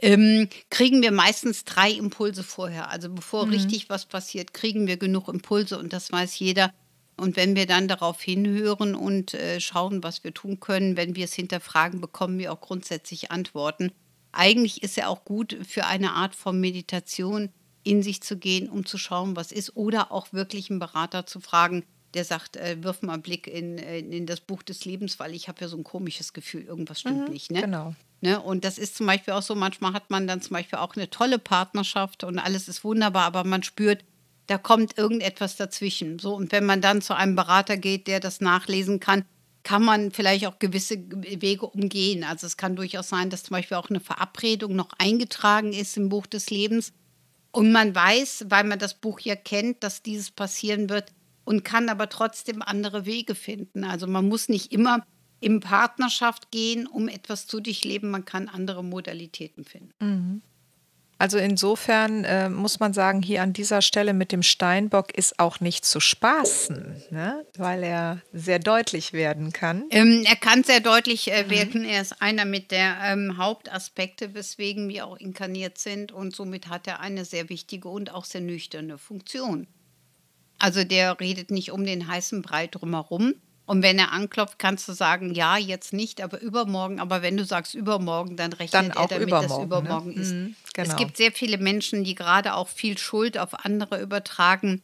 Ähm, 0.01 0.49
kriegen 0.71 1.03
wir 1.03 1.11
meistens 1.11 1.65
drei 1.65 1.91
Impulse 1.91 2.45
vorher. 2.45 2.91
Also 2.91 3.11
bevor 3.11 3.47
mhm. 3.47 3.53
richtig 3.53 3.91
was 3.91 4.07
passiert, 4.07 4.55
kriegen 4.55 4.87
wir 4.87 4.97
genug 4.97 5.29
Impulse 5.29 5.79
und 5.79 5.93
das 5.93 6.13
weiß 6.13 6.39
jeder. 6.39 6.73
Und 7.17 7.35
wenn 7.35 7.57
wir 7.57 7.67
dann 7.67 7.89
darauf 7.89 8.23
hinhören 8.23 8.95
und 8.95 9.35
äh, 9.35 9.59
schauen, 9.59 10.05
was 10.05 10.23
wir 10.23 10.33
tun 10.33 10.61
können, 10.61 10.97
wenn 10.97 11.17
wir 11.17 11.25
es 11.25 11.35
hinterfragen, 11.35 12.01
bekommen 12.01 12.39
wir 12.39 12.53
auch 12.53 12.61
grundsätzlich 12.61 13.33
Antworten. 13.33 13.91
Eigentlich 14.31 14.85
ist 14.85 14.97
er 14.97 15.09
auch 15.09 15.25
gut 15.25 15.59
für 15.67 15.87
eine 15.87 16.13
Art 16.13 16.37
von 16.37 16.61
Meditation, 16.61 17.49
in 17.85 18.03
sich 18.03 18.23
zu 18.23 18.37
gehen, 18.37 18.69
um 18.69 18.85
zu 18.85 18.99
schauen, 18.99 19.37
was 19.37 19.53
ist, 19.53 19.77
oder 19.77 20.13
auch 20.13 20.33
wirklich 20.33 20.71
einen 20.71 20.79
Berater 20.79 21.27
zu 21.27 21.41
fragen, 21.41 21.85
der 22.15 22.25
sagt, 22.25 22.57
äh, 22.57 22.83
wirf 22.83 23.03
mal 23.03 23.15
einen 23.15 23.23
Blick 23.23 23.47
in, 23.47 23.79
in, 23.79 24.13
in 24.13 24.27
das 24.27 24.41
Buch 24.41 24.63
des 24.63 24.85
Lebens, 24.85 25.19
weil 25.19 25.35
ich 25.35 25.49
habe 25.49 25.61
ja 25.61 25.69
so 25.69 25.77
ein 25.77 25.85
komisches 25.85 26.33
Gefühl, 26.33 26.63
irgendwas 26.63 27.01
stimmt 27.01 27.27
Mhm, 27.29 27.33
nicht. 27.33 27.51
Ne? 27.51 27.63
genau. 27.63 27.95
Ne? 28.21 28.41
Und 28.41 28.65
das 28.65 28.79
ist 28.79 28.97
zum 28.97 29.07
Beispiel 29.07 29.35
auch 29.35 29.43
so, 29.43 29.55
manchmal 29.55 29.93
hat 29.93 30.11
man 30.11 30.27
dann 30.27 30.41
zum 30.41 30.55
Beispiel 30.55 30.79
auch 30.79 30.97
eine 30.97 31.11
tolle 31.11 31.39
Partnerschaft 31.39 32.25
und 32.25 32.39
alles 32.39 32.67
ist 32.67 32.83
wunderbar, 32.83 33.25
aber 33.25 33.45
man 33.45 33.63
spürt, 33.63 34.05
da 34.47 34.57
kommt 34.59 34.97
irgendetwas 34.97 35.57
dazwischen. 35.57 36.19
So, 36.19 36.35
und 36.35 36.51
wenn 36.53 36.65
man 36.65 36.81
dann 36.81 37.03
zu 37.03 37.15
einem 37.15 37.37
Berater 37.37 37.77
geht, 37.77 38.07
der 38.07 38.19
das 38.19 38.41
nachlesen 38.41 38.99
kann, 38.99 39.25
kann 39.63 39.85
man 39.85 40.11
vielleicht 40.11 40.47
auch 40.47 40.59
gewisse 40.59 40.97
Wege 40.97 41.67
umgehen. 41.67 42.25
Also 42.25 42.47
es 42.47 42.57
kann 42.57 42.75
durchaus 42.75 43.11
sein, 43.11 43.29
dass 43.29 43.43
zum 43.43 43.55
Beispiel 43.55 43.77
auch 43.77 43.91
eine 43.91 44.01
Verabredung 44.01 44.75
noch 44.75 44.89
eingetragen 44.99 45.75
ist 45.75 45.99
im 45.99 46.09
Buch 46.09 46.27
des 46.27 46.49
Lebens. 46.49 46.93
Und 47.51 47.73
man 47.73 47.95
weiß, 47.95 48.47
weil 48.49 48.65
man 48.65 48.79
das 48.79 48.95
Buch 48.95 49.21
ja 49.21 49.35
kennt, 49.35 49.83
dass 49.83 50.03
dieses 50.03 50.31
passieren 50.31 50.91
wird 50.91 51.13
und 51.45 51.65
kann 51.65 51.89
aber 51.89 52.09
trotzdem 52.09 52.63
andere 52.63 53.07
Wege 53.07 53.35
finden. 53.35 53.85
Also 53.85 54.07
man 54.07 54.29
muss 54.29 54.49
nicht 54.49 54.73
immer 54.73 55.07
in 55.41 55.61
Partnerschaft 55.61 56.51
gehen, 56.51 56.87
um 56.87 57.09
etwas 57.09 57.47
zu 57.47 57.61
durchleben. 57.61 58.11
Man 58.11 58.25
kann 58.25 58.49
andere 58.49 58.85
Modalitäten 58.85 59.65
finden. 59.65 59.93
Also 61.21 61.37
insofern 61.39 62.23
äh, 62.23 62.49
muss 62.49 62.79
man 62.79 62.93
sagen, 62.93 63.23
hier 63.23 63.43
an 63.43 63.53
dieser 63.53 63.83
Stelle 63.83 64.15
mit 64.15 64.31
dem 64.31 64.45
Steinbock 64.45 65.13
ist 65.13 65.41
auch 65.41 65.59
nicht 65.59 65.85
zu 65.85 65.99
spaßen, 65.99 67.03
ne? 67.11 67.45
weil 67.57 67.83
er 67.83 68.23
sehr 68.33 68.61
deutlich 68.61 69.13
werden 69.13 69.53
kann. 69.53 69.85
Ähm, 69.91 70.25
er 70.25 70.37
kann 70.37 70.63
sehr 70.63 70.79
deutlich 70.79 71.33
äh, 71.33 71.51
werden. 71.51 71.85
Er 71.85 72.03
ist 72.03 72.23
einer 72.23 72.45
mit 72.45 72.71
der 72.71 72.99
ähm, 73.03 73.37
Hauptaspekte, 73.37 74.35
weswegen 74.35 74.89
wir 74.89 75.07
auch 75.07 75.17
inkarniert 75.17 75.79
sind. 75.79 76.13
Und 76.13 76.37
somit 76.37 76.69
hat 76.69 76.87
er 76.87 77.01
eine 77.01 77.25
sehr 77.25 77.49
wichtige 77.49 77.89
und 77.89 78.15
auch 78.15 78.25
sehr 78.25 78.41
nüchterne 78.41 78.97
Funktion. 78.97 79.67
Also 80.59 80.85
der 80.85 81.19
redet 81.19 81.51
nicht 81.51 81.73
um 81.73 81.85
den 81.85 82.07
heißen 82.07 82.43
Brei 82.43 82.69
drumherum. 82.69 83.35
Und 83.69 83.83
wenn 83.83 83.99
er 83.99 84.13
anklopft, 84.13 84.59
kannst 84.59 84.89
du 84.89 84.95
sagen, 84.95 85.35
ja, 85.35 85.59
jetzt 85.59 85.93
nicht, 85.93 86.23
aber 86.23 86.41
übermorgen. 86.41 87.01
Aber 87.01 87.21
wenn 87.21 87.37
du 87.37 87.45
sagst 87.45 87.75
übermorgen, 87.75 88.35
dann 88.35 88.55
rechnet 88.55 88.73
Dann 88.73 88.91
er 88.97 89.07
damit, 89.09 89.29
übermorgen, 89.29 89.49
dass 89.49 89.59
ne? 89.59 89.65
übermorgen 89.65 90.13
ist. 90.15 90.33
Mhm, 90.33 90.57
Es 90.67 90.73
genau. 90.73 90.97
gibt 90.97 91.19
sehr 91.19 91.33
viele 91.33 91.59
Menschen, 91.59 92.03
die 92.03 92.15
gerade 92.15 92.55
auch 92.55 92.69
viel 92.69 92.97
Schuld 92.97 93.37
auf 93.37 93.67
andere 93.67 94.01
übertragen, 94.01 94.81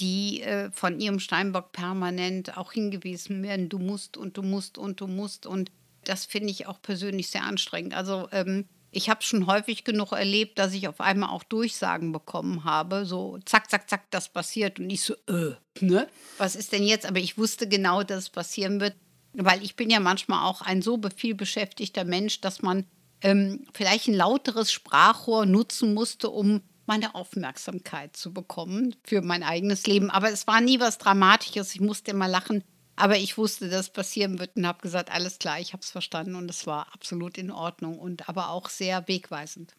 die 0.00 0.42
äh, 0.42 0.72
von 0.72 0.98
ihrem 0.98 1.20
Steinbock 1.20 1.70
permanent 1.70 2.56
auch 2.56 2.72
hingewiesen 2.72 3.44
werden, 3.44 3.68
du 3.68 3.78
musst 3.78 4.16
und 4.16 4.36
du 4.36 4.42
musst 4.42 4.76
und 4.76 5.00
du 5.00 5.06
musst. 5.06 5.46
Und 5.46 5.70
das 6.02 6.24
finde 6.26 6.50
ich 6.50 6.66
auch 6.66 6.82
persönlich 6.82 7.28
sehr 7.30 7.44
anstrengend. 7.44 7.94
Also 7.94 8.26
ähm, 8.32 8.64
ich 8.92 9.08
habe 9.08 9.22
schon 9.22 9.46
häufig 9.46 9.84
genug 9.84 10.12
erlebt, 10.12 10.58
dass 10.58 10.72
ich 10.72 10.88
auf 10.88 11.00
einmal 11.00 11.30
auch 11.30 11.44
Durchsagen 11.44 12.12
bekommen 12.12 12.64
habe, 12.64 13.06
so 13.06 13.38
zack, 13.44 13.70
zack, 13.70 13.88
zack, 13.88 14.10
das 14.10 14.28
passiert. 14.28 14.80
Und 14.80 14.90
ich 14.90 15.02
so, 15.02 15.14
äh, 15.28 15.54
ne? 15.80 16.08
Was 16.38 16.56
ist 16.56 16.72
denn 16.72 16.82
jetzt? 16.82 17.06
Aber 17.06 17.18
ich 17.18 17.38
wusste 17.38 17.68
genau, 17.68 18.02
dass 18.02 18.24
es 18.24 18.30
passieren 18.30 18.80
wird, 18.80 18.94
weil 19.32 19.62
ich 19.62 19.76
bin 19.76 19.90
ja 19.90 20.00
manchmal 20.00 20.44
auch 20.44 20.60
ein 20.60 20.82
so 20.82 21.00
viel 21.16 21.34
beschäftigter 21.34 22.04
Mensch, 22.04 22.40
dass 22.40 22.62
man 22.62 22.84
ähm, 23.22 23.66
vielleicht 23.74 24.08
ein 24.08 24.14
lauteres 24.14 24.72
Sprachrohr 24.72 25.46
nutzen 25.46 25.94
musste, 25.94 26.30
um 26.30 26.62
meine 26.86 27.14
Aufmerksamkeit 27.14 28.16
zu 28.16 28.32
bekommen 28.32 28.96
für 29.04 29.22
mein 29.22 29.44
eigenes 29.44 29.86
Leben. 29.86 30.10
Aber 30.10 30.30
es 30.32 30.48
war 30.48 30.60
nie 30.60 30.80
was 30.80 30.98
Dramatisches. 30.98 31.74
Ich 31.74 31.80
musste 31.80 32.10
immer 32.10 32.26
lachen. 32.26 32.64
Aber 33.00 33.16
ich 33.16 33.38
wusste, 33.38 33.68
dass 33.68 33.88
passieren 33.88 34.38
wird 34.38 34.56
und 34.56 34.66
habe 34.66 34.80
gesagt, 34.82 35.10
alles 35.10 35.38
klar, 35.38 35.58
ich 35.58 35.72
habe 35.72 35.82
es 35.82 35.90
verstanden 35.90 36.34
und 36.34 36.50
es 36.50 36.66
war 36.66 36.88
absolut 36.92 37.38
in 37.38 37.50
Ordnung 37.50 37.98
und 37.98 38.28
aber 38.28 38.50
auch 38.50 38.68
sehr 38.68 39.08
wegweisend. 39.08 39.74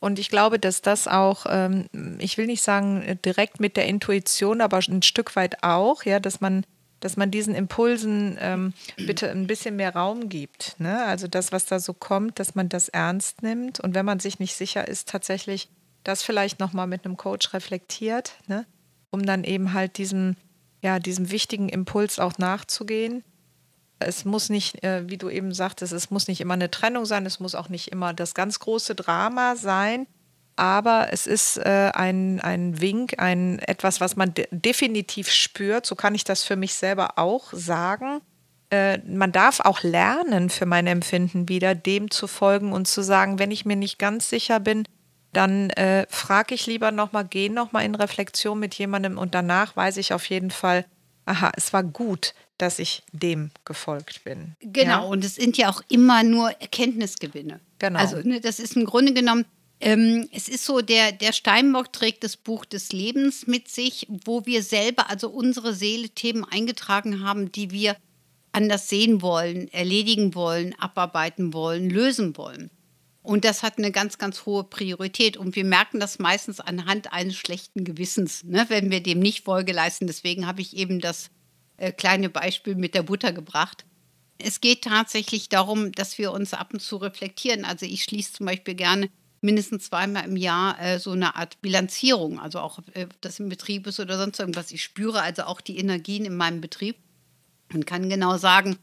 Und 0.00 0.18
ich 0.18 0.30
glaube, 0.30 0.58
dass 0.58 0.82
das 0.82 1.08
auch, 1.08 1.46
ähm, 1.48 1.86
ich 2.18 2.38
will 2.38 2.46
nicht 2.46 2.62
sagen 2.62 3.02
äh, 3.02 3.16
direkt 3.16 3.60
mit 3.60 3.76
der 3.76 3.86
Intuition, 3.86 4.60
aber 4.60 4.78
ein 4.78 5.02
Stück 5.02 5.36
weit 5.36 5.62
auch, 5.62 6.04
ja, 6.04 6.20
dass 6.20 6.40
man, 6.40 6.64
dass 7.00 7.16
man 7.16 7.30
diesen 7.30 7.54
Impulsen 7.54 8.36
ähm, 8.40 8.74
bitte 8.96 9.30
ein 9.30 9.46
bisschen 9.46 9.76
mehr 9.76 9.94
Raum 9.94 10.28
gibt. 10.28 10.78
Ne? 10.78 11.04
Also 11.04 11.26
das, 11.26 11.52
was 11.52 11.66
da 11.66 11.80
so 11.80 11.94
kommt, 11.94 12.38
dass 12.38 12.54
man 12.54 12.68
das 12.68 12.88
ernst 12.88 13.42
nimmt 13.42 13.80
und 13.80 13.94
wenn 13.94 14.06
man 14.06 14.20
sich 14.20 14.38
nicht 14.38 14.54
sicher 14.54 14.86
ist, 14.88 15.08
tatsächlich 15.08 15.70
das 16.04 16.22
vielleicht 16.22 16.60
nochmal 16.60 16.86
mit 16.86 17.04
einem 17.04 17.16
Coach 17.16 17.52
reflektiert, 17.52 18.34
ne? 18.46 18.66
um 19.10 19.24
dann 19.24 19.44
eben 19.44 19.74
halt 19.74 19.98
diesem, 19.98 20.36
ja, 20.82 20.98
diesem 20.98 21.30
wichtigen 21.30 21.68
Impuls 21.68 22.18
auch 22.18 22.38
nachzugehen. 22.38 23.22
Es 23.98 24.24
muss 24.24 24.48
nicht, 24.48 24.82
äh, 24.82 25.08
wie 25.08 25.18
du 25.18 25.28
eben 25.28 25.52
sagtest, 25.52 25.92
es 25.92 26.10
muss 26.10 26.26
nicht 26.26 26.40
immer 26.40 26.54
eine 26.54 26.70
Trennung 26.70 27.04
sein, 27.04 27.26
es 27.26 27.38
muss 27.38 27.54
auch 27.54 27.68
nicht 27.68 27.88
immer 27.92 28.14
das 28.14 28.34
ganz 28.34 28.58
große 28.58 28.94
Drama 28.94 29.56
sein, 29.56 30.06
aber 30.56 31.08
es 31.12 31.26
ist 31.26 31.58
äh, 31.58 31.90
ein, 31.94 32.40
ein 32.40 32.80
Wink, 32.80 33.18
ein 33.18 33.58
etwas, 33.60 34.00
was 34.00 34.16
man 34.16 34.34
de 34.34 34.46
definitiv 34.50 35.30
spürt. 35.30 35.86
So 35.86 35.94
kann 35.94 36.14
ich 36.14 36.24
das 36.24 36.44
für 36.44 36.56
mich 36.56 36.74
selber 36.74 37.18
auch 37.18 37.52
sagen. 37.52 38.20
Äh, 38.70 38.98
man 39.06 39.32
darf 39.32 39.60
auch 39.60 39.82
lernen, 39.82 40.48
für 40.48 40.66
mein 40.66 40.86
Empfinden 40.86 41.48
wieder 41.48 41.74
dem 41.74 42.10
zu 42.10 42.26
folgen 42.26 42.72
und 42.72 42.86
zu 42.86 43.02
sagen, 43.02 43.38
wenn 43.38 43.50
ich 43.50 43.64
mir 43.64 43.76
nicht 43.76 43.98
ganz 43.98 44.28
sicher 44.28 44.60
bin, 44.60 44.84
dann 45.32 45.70
äh, 45.70 46.06
frage 46.08 46.54
ich 46.54 46.66
lieber 46.66 46.90
nochmal, 46.90 47.24
gehe 47.24 47.52
nochmal 47.52 47.84
in 47.84 47.94
Reflexion 47.94 48.58
mit 48.58 48.74
jemandem 48.74 49.18
und 49.18 49.34
danach 49.34 49.76
weiß 49.76 49.96
ich 49.98 50.12
auf 50.12 50.26
jeden 50.26 50.50
Fall, 50.50 50.84
aha, 51.24 51.52
es 51.56 51.72
war 51.72 51.84
gut, 51.84 52.34
dass 52.58 52.78
ich 52.78 53.02
dem 53.12 53.50
gefolgt 53.64 54.24
bin. 54.24 54.56
Genau, 54.60 54.90
Ja? 54.90 54.98
und 54.98 55.24
es 55.24 55.36
sind 55.36 55.56
ja 55.56 55.70
auch 55.70 55.82
immer 55.88 56.22
nur 56.22 56.50
Erkenntnisgewinne. 56.60 57.60
Genau. 57.78 57.98
Also 57.98 58.16
ne, 58.18 58.40
das 58.40 58.58
ist 58.58 58.76
im 58.76 58.84
Grunde 58.84 59.14
genommen, 59.14 59.44
ähm, 59.80 60.28
es 60.32 60.48
ist 60.48 60.66
so, 60.66 60.82
der, 60.82 61.12
der 61.12 61.32
Steinbock 61.32 61.92
trägt 61.92 62.22
das 62.22 62.36
Buch 62.36 62.66
des 62.66 62.92
Lebens 62.92 63.46
mit 63.46 63.68
sich, 63.68 64.06
wo 64.24 64.44
wir 64.44 64.62
selber, 64.62 65.08
also 65.08 65.30
unsere 65.30 65.74
Seele, 65.74 66.10
Themen 66.10 66.44
eingetragen 66.44 67.24
haben, 67.24 67.50
die 67.50 67.70
wir 67.70 67.96
anders 68.52 68.88
sehen 68.88 69.22
wollen, 69.22 69.68
erledigen 69.72 70.34
wollen, 70.34 70.74
abarbeiten 70.78 71.54
wollen, 71.54 71.88
lösen 71.88 72.36
wollen. 72.36 72.70
Und 73.22 73.44
das 73.44 73.62
hat 73.62 73.76
eine 73.78 73.92
ganz, 73.92 74.18
ganz 74.18 74.46
hohe 74.46 74.64
Priorität. 74.64 75.36
Und 75.36 75.54
wir 75.56 75.64
merken 75.64 76.00
das 76.00 76.18
meistens 76.18 76.58
anhand 76.58 77.12
eines 77.12 77.36
schlechten 77.36 77.84
Gewissens, 77.84 78.44
ne, 78.44 78.66
wenn 78.68 78.90
wir 78.90 79.02
dem 79.02 79.18
nicht 79.18 79.44
Folge 79.44 79.72
leisten. 79.72 80.06
Deswegen 80.06 80.46
habe 80.46 80.62
ich 80.62 80.76
eben 80.76 81.00
das 81.00 81.30
äh, 81.76 81.92
kleine 81.92 82.30
Beispiel 82.30 82.76
mit 82.76 82.94
der 82.94 83.02
Butter 83.02 83.32
gebracht. 83.32 83.84
Es 84.38 84.62
geht 84.62 84.84
tatsächlich 84.84 85.50
darum, 85.50 85.92
dass 85.92 86.16
wir 86.16 86.32
uns 86.32 86.54
ab 86.54 86.72
und 86.72 86.80
zu 86.80 86.96
reflektieren. 86.96 87.66
Also 87.66 87.84
ich 87.84 88.04
schließe 88.04 88.32
zum 88.34 88.46
Beispiel 88.46 88.74
gerne 88.74 89.10
mindestens 89.42 89.86
zweimal 89.86 90.24
im 90.24 90.36
Jahr 90.36 90.80
äh, 90.80 90.98
so 90.98 91.12
eine 91.12 91.36
Art 91.36 91.60
Bilanzierung, 91.60 92.40
also 92.40 92.60
auch 92.60 92.80
äh, 92.92 93.06
das 93.20 93.40
im 93.40 93.48
Betrieb 93.48 93.86
ist 93.86 94.00
oder 94.00 94.18
sonst 94.18 94.38
irgendwas. 94.38 94.70
Ich 94.70 94.82
spüre 94.82 95.22
also 95.22 95.42
auch 95.44 95.60
die 95.60 95.78
Energien 95.78 96.24
in 96.24 96.36
meinem 96.36 96.60
Betrieb 96.60 96.96
und 97.72 97.86
kann 97.86 98.08
genau 98.08 98.36
sagen, 98.38 98.78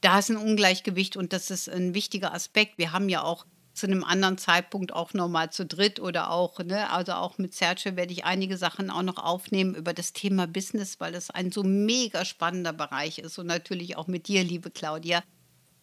da 0.00 0.18
ist 0.18 0.30
ein 0.30 0.36
Ungleichgewicht 0.36 1.16
und 1.16 1.32
das 1.32 1.50
ist 1.50 1.68
ein 1.68 1.94
wichtiger 1.94 2.32
Aspekt. 2.32 2.78
Wir 2.78 2.92
haben 2.92 3.08
ja 3.08 3.22
auch 3.22 3.46
zu 3.78 3.86
einem 3.86 4.04
anderen 4.04 4.38
Zeitpunkt 4.38 4.92
auch 4.92 5.14
nochmal 5.14 5.50
zu 5.50 5.64
dritt 5.64 6.00
oder 6.00 6.30
auch, 6.30 6.58
ne, 6.58 6.90
also 6.90 7.12
auch 7.12 7.38
mit 7.38 7.54
Sergio 7.54 7.96
werde 7.96 8.12
ich 8.12 8.24
einige 8.24 8.56
Sachen 8.56 8.90
auch 8.90 9.02
noch 9.02 9.18
aufnehmen 9.18 9.74
über 9.74 9.94
das 9.94 10.12
Thema 10.12 10.46
Business, 10.46 11.00
weil 11.00 11.12
das 11.12 11.30
ein 11.30 11.52
so 11.52 11.62
mega 11.62 12.24
spannender 12.24 12.72
Bereich 12.72 13.18
ist 13.18 13.38
und 13.38 13.46
natürlich 13.46 13.96
auch 13.96 14.06
mit 14.06 14.28
dir, 14.28 14.44
liebe 14.44 14.70
Claudia. 14.70 15.22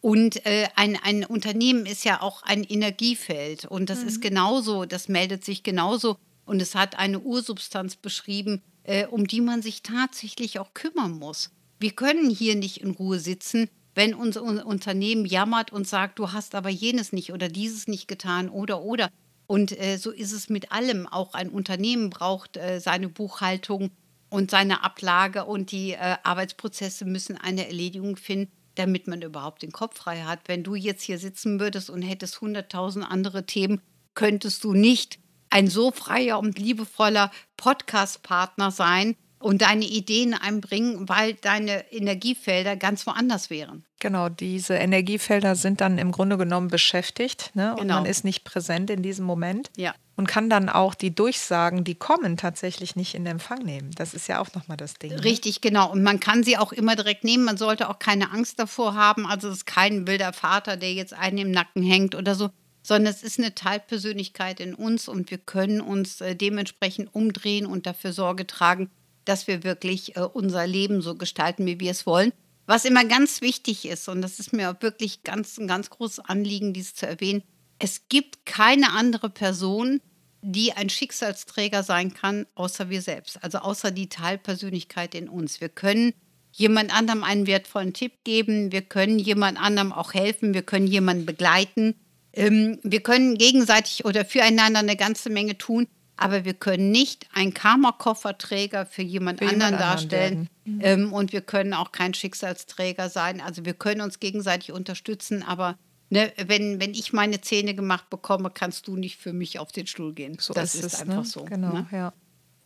Und 0.01 0.45
äh, 0.45 0.67
ein, 0.75 0.99
ein 1.01 1.25
Unternehmen 1.25 1.87
ist 1.87 2.05
ja 2.05 2.21
auch 2.21 2.43
ein 2.43 2.63
Energiefeld 2.63 3.65
und 3.65 3.89
das 3.89 4.03
ist 4.03 4.21
genauso, 4.21 4.85
das 4.85 5.07
meldet 5.07 5.43
sich 5.43 5.63
genauso 5.63 6.17
und 6.45 6.61
es 6.61 6.75
hat 6.75 6.99
eine 6.99 7.19
Ursubstanz 7.19 7.95
beschrieben, 7.95 8.61
äh, 8.83 9.07
um 9.07 9.25
die 9.25 9.41
man 9.41 9.61
sich 9.61 9.81
tatsächlich 9.81 10.59
auch 10.59 10.73
kümmern 10.75 11.13
muss. 11.13 11.49
Wir 11.79 11.91
können 11.91 12.29
hier 12.29 12.55
nicht 12.55 12.81
in 12.81 12.91
Ruhe 12.91 13.19
sitzen, 13.19 13.69
wenn 13.95 14.13
unser 14.13 14.43
Un- 14.43 14.59
Unternehmen 14.59 15.25
jammert 15.25 15.71
und 15.71 15.87
sagt, 15.87 16.19
du 16.19 16.31
hast 16.31 16.53
aber 16.53 16.69
jenes 16.69 17.13
nicht 17.13 17.33
oder 17.33 17.47
dieses 17.47 17.87
nicht 17.87 18.07
getan 18.07 18.49
oder 18.49 18.81
oder. 18.81 19.09
Und 19.47 19.79
äh, 19.79 19.97
so 19.97 20.11
ist 20.11 20.31
es 20.31 20.49
mit 20.49 20.71
allem. 20.71 21.07
Auch 21.07 21.33
ein 21.33 21.49
Unternehmen 21.49 22.09
braucht 22.09 22.57
äh, 22.57 22.79
seine 22.79 23.09
Buchhaltung 23.09 23.91
und 24.29 24.51
seine 24.51 24.83
Ablage 24.83 25.45
und 25.45 25.71
die 25.71 25.91
äh, 25.91 26.17
Arbeitsprozesse 26.23 27.05
müssen 27.05 27.37
eine 27.37 27.67
Erledigung 27.67 28.17
finden, 28.17 28.51
damit 28.75 29.07
man 29.07 29.21
überhaupt 29.21 29.61
den 29.61 29.71
Kopf 29.71 29.97
frei 29.97 30.21
hat. 30.21 30.39
Wenn 30.47 30.63
du 30.63 30.75
jetzt 30.75 31.03
hier 31.03 31.19
sitzen 31.19 31.59
würdest 31.59 31.89
und 31.89 32.01
hättest 32.01 32.41
hunderttausend 32.41 33.09
andere 33.09 33.45
Themen, 33.45 33.81
könntest 34.13 34.63
du 34.63 34.73
nicht 34.73 35.19
ein 35.49 35.67
so 35.67 35.91
freier 35.91 36.39
und 36.39 36.59
liebevoller 36.59 37.31
Podcast-Partner 37.55 38.71
sein 38.71 39.15
und 39.45 39.61
deine 39.61 39.85
Ideen 39.85 40.33
einbringen, 40.33 41.07
weil 41.07 41.35
deine 41.35 41.91
Energiefelder 41.93 42.75
ganz 42.75 43.05
woanders 43.05 43.51
wären. 43.51 43.85
Genau, 43.99 44.27
diese 44.27 44.73
Energiefelder 44.73 45.55
sind 45.55 45.81
dann 45.81 45.99
im 45.99 46.11
Grunde 46.11 46.39
genommen 46.39 46.69
beschäftigt 46.69 47.51
ne? 47.53 47.73
und 47.73 47.81
Genau. 47.81 47.93
man 47.97 48.05
ist 48.07 48.23
nicht 48.25 48.43
präsent 48.43 48.89
in 48.89 49.03
diesem 49.03 49.23
Moment 49.23 49.69
Ja. 49.77 49.93
und 50.15 50.27
kann 50.27 50.49
dann 50.49 50.67
auch 50.67 50.95
die 50.95 51.13
Durchsagen, 51.13 51.83
die 51.83 51.93
kommen, 51.93 52.37
tatsächlich 52.37 52.95
nicht 52.95 53.13
in 53.13 53.27
Empfang 53.27 53.59
nehmen. 53.59 53.91
Das 53.95 54.15
ist 54.15 54.27
ja 54.27 54.39
auch 54.39 54.51
nochmal 54.55 54.77
das 54.77 54.95
Ding. 54.95 55.11
ne? 55.11 55.23
Richtig, 55.23 55.61
genau. 55.61 55.91
Und 55.91 56.01
man 56.01 56.19
kann 56.19 56.43
sie 56.43 56.57
auch 56.57 56.71
immer 56.71 56.95
direkt 56.95 57.23
nehmen. 57.23 57.43
Man 57.43 57.57
sollte 57.57 57.87
auch 57.89 57.99
keine 57.99 58.31
Angst 58.31 58.57
davor 58.57 58.95
haben. 58.95 59.27
Also 59.27 59.49
es 59.49 59.57
ist 59.57 59.65
kein 59.67 60.07
wilder 60.07 60.33
Vater, 60.33 60.75
der 60.75 60.93
jetzt 60.93 61.13
einen 61.13 61.37
im 61.37 61.51
Nacken 61.51 61.83
hängt 61.83 62.15
oder 62.15 62.33
so, 62.33 62.49
sondern 62.81 63.13
es 63.13 63.21
ist 63.21 63.37
eine 63.37 63.53
Teilpersönlichkeit 63.53 64.59
in 64.59 64.73
uns 64.73 65.07
und 65.07 65.29
wir 65.29 65.37
können 65.37 65.81
uns 65.81 66.19
äh, 66.21 66.35
dementsprechend 66.35 67.13
umdrehen 67.13 67.67
und 67.67 67.85
dafür 67.85 68.11
Sorge 68.11 68.47
tragen, 68.47 68.89
dass 69.25 69.47
wir 69.47 69.63
wirklich 69.63 70.15
äh, 70.15 70.21
unser 70.21 70.65
Leben 70.65 71.01
so 71.01 71.15
gestalten, 71.15 71.65
wie 71.65 71.79
wir 71.79 71.91
es 71.91 72.05
wollen. 72.05 72.31
Was 72.67 72.85
immer 72.85 73.05
ganz 73.05 73.41
wichtig 73.41 73.85
ist, 73.85 74.07
und 74.07 74.21
das 74.21 74.39
ist 74.39 74.53
mir 74.53 74.77
wirklich 74.79 75.23
ganz, 75.23 75.57
ein 75.57 75.67
ganz 75.67 75.89
großes 75.89 76.19
Anliegen, 76.19 76.73
dies 76.73 76.95
zu 76.95 77.05
erwähnen, 77.05 77.43
es 77.77 78.03
gibt 78.09 78.45
keine 78.45 78.91
andere 78.93 79.29
Person, 79.29 80.01
die 80.41 80.73
ein 80.73 80.89
Schicksalsträger 80.89 81.83
sein 81.83 82.13
kann, 82.13 82.45
außer 82.55 82.89
wir 82.89 83.01
selbst, 83.01 83.43
also 83.43 83.59
außer 83.59 83.91
die 83.91 84.09
Teilpersönlichkeit 84.09 85.15
in 85.15 85.27
uns. 85.27 85.59
Wir 85.59 85.69
können 85.69 86.13
jemand 86.51 86.95
anderem 86.95 87.23
einen 87.23 87.47
wertvollen 87.47 87.93
Tipp 87.93 88.23
geben, 88.23 88.71
wir 88.71 88.81
können 88.81 89.19
jemand 89.19 89.59
anderem 89.59 89.91
auch 89.91 90.13
helfen, 90.13 90.53
wir 90.53 90.61
können 90.61 90.87
jemanden 90.87 91.25
begleiten, 91.25 91.95
ähm, 92.33 92.79
wir 92.83 93.01
können 93.01 93.37
gegenseitig 93.37 94.05
oder 94.05 94.23
füreinander 94.23 94.79
eine 94.79 94.95
ganze 94.95 95.29
Menge 95.29 95.57
tun, 95.57 95.87
aber 96.17 96.45
wir 96.45 96.53
können 96.53 96.91
nicht 96.91 97.27
ein 97.33 97.53
Karma-Kofferträger 97.53 98.85
für 98.85 99.01
jemand 99.01 99.39
für 99.39 99.47
anderen 99.47 99.73
jemand 99.73 99.81
darstellen. 99.81 100.49
Mhm. 100.63 100.79
Ähm, 100.81 101.13
und 101.13 101.33
wir 101.33 101.41
können 101.41 101.73
auch 101.73 101.91
kein 101.91 102.13
Schicksalsträger 102.13 103.09
sein. 103.09 103.41
Also 103.41 103.65
wir 103.65 103.73
können 103.73 104.01
uns 104.01 104.19
gegenseitig 104.19 104.71
unterstützen, 104.71 105.43
aber 105.43 105.77
ne, 106.09 106.31
wenn, 106.45 106.79
wenn 106.79 106.91
ich 106.91 107.13
meine 107.13 107.41
Zähne 107.41 107.75
gemacht 107.75 108.09
bekomme, 108.09 108.49
kannst 108.49 108.87
du 108.87 108.95
nicht 108.95 109.17
für 109.17 109.33
mich 109.33 109.59
auf 109.59 109.71
den 109.71 109.87
Stuhl 109.87 110.13
gehen. 110.13 110.37
So 110.39 110.53
das 110.53 110.75
ist, 110.75 110.85
ist 110.85 111.01
einfach 111.01 111.17
ne? 111.17 111.25
so. 111.25 111.43
Genau, 111.43 111.73
ne? 111.73 111.87
ja. 111.91 112.13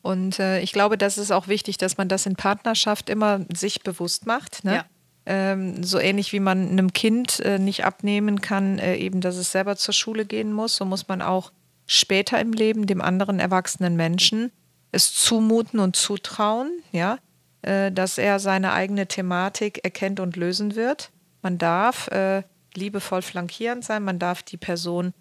Und 0.02 0.40
äh, 0.40 0.62
ich 0.62 0.72
glaube, 0.72 0.98
das 0.98 1.18
ist 1.18 1.32
auch 1.32 1.48
wichtig, 1.48 1.78
dass 1.78 1.98
man 1.98 2.08
das 2.08 2.26
in 2.26 2.36
Partnerschaft 2.36 3.10
immer 3.10 3.46
sich 3.54 3.84
bewusst 3.84 4.26
macht. 4.26 4.64
Ne? 4.64 4.76
Ja. 4.76 4.86
Ähm, 5.26 5.84
so 5.84 6.00
ähnlich 6.00 6.32
wie 6.32 6.40
man 6.40 6.70
einem 6.70 6.94
Kind 6.94 7.42
äh, 7.42 7.60
nicht 7.60 7.84
abnehmen 7.84 8.40
kann, 8.40 8.80
äh, 8.80 8.96
eben, 8.96 9.20
dass 9.20 9.36
es 9.36 9.52
selber 9.52 9.76
zur 9.76 9.94
Schule 9.94 10.26
gehen 10.26 10.54
muss, 10.54 10.76
so 10.76 10.86
muss 10.86 11.08
man 11.08 11.22
auch 11.22 11.52
später 11.90 12.40
im 12.40 12.54
Leben 12.54 12.86
dem 12.86 13.02
anderen 13.02 13.40
erwachsenen 13.40 13.96
Menschen 13.96 14.52
es 14.92 15.14
zumuten 15.14 15.80
und 15.80 15.96
zutrauen, 15.96 16.84
ja, 16.92 17.18
äh, 17.64 17.92
dass 17.92 18.18
er 18.18 18.40
seine 18.40 18.74
eigene 18.74 19.08
Thematik 19.08 19.84
erkennt 19.84 20.20
und 20.20 20.36
lösen 20.36 20.76
wird. 20.76 21.12
Man 21.42 21.58
darf 21.58 22.08
äh, 22.10 22.44
liebevoll 22.76 23.24
flankierend 23.24 23.84
sein, 23.84 24.04
man 24.04 24.20
darf 24.20 24.44
die 24.44 24.58
Person 24.58 25.14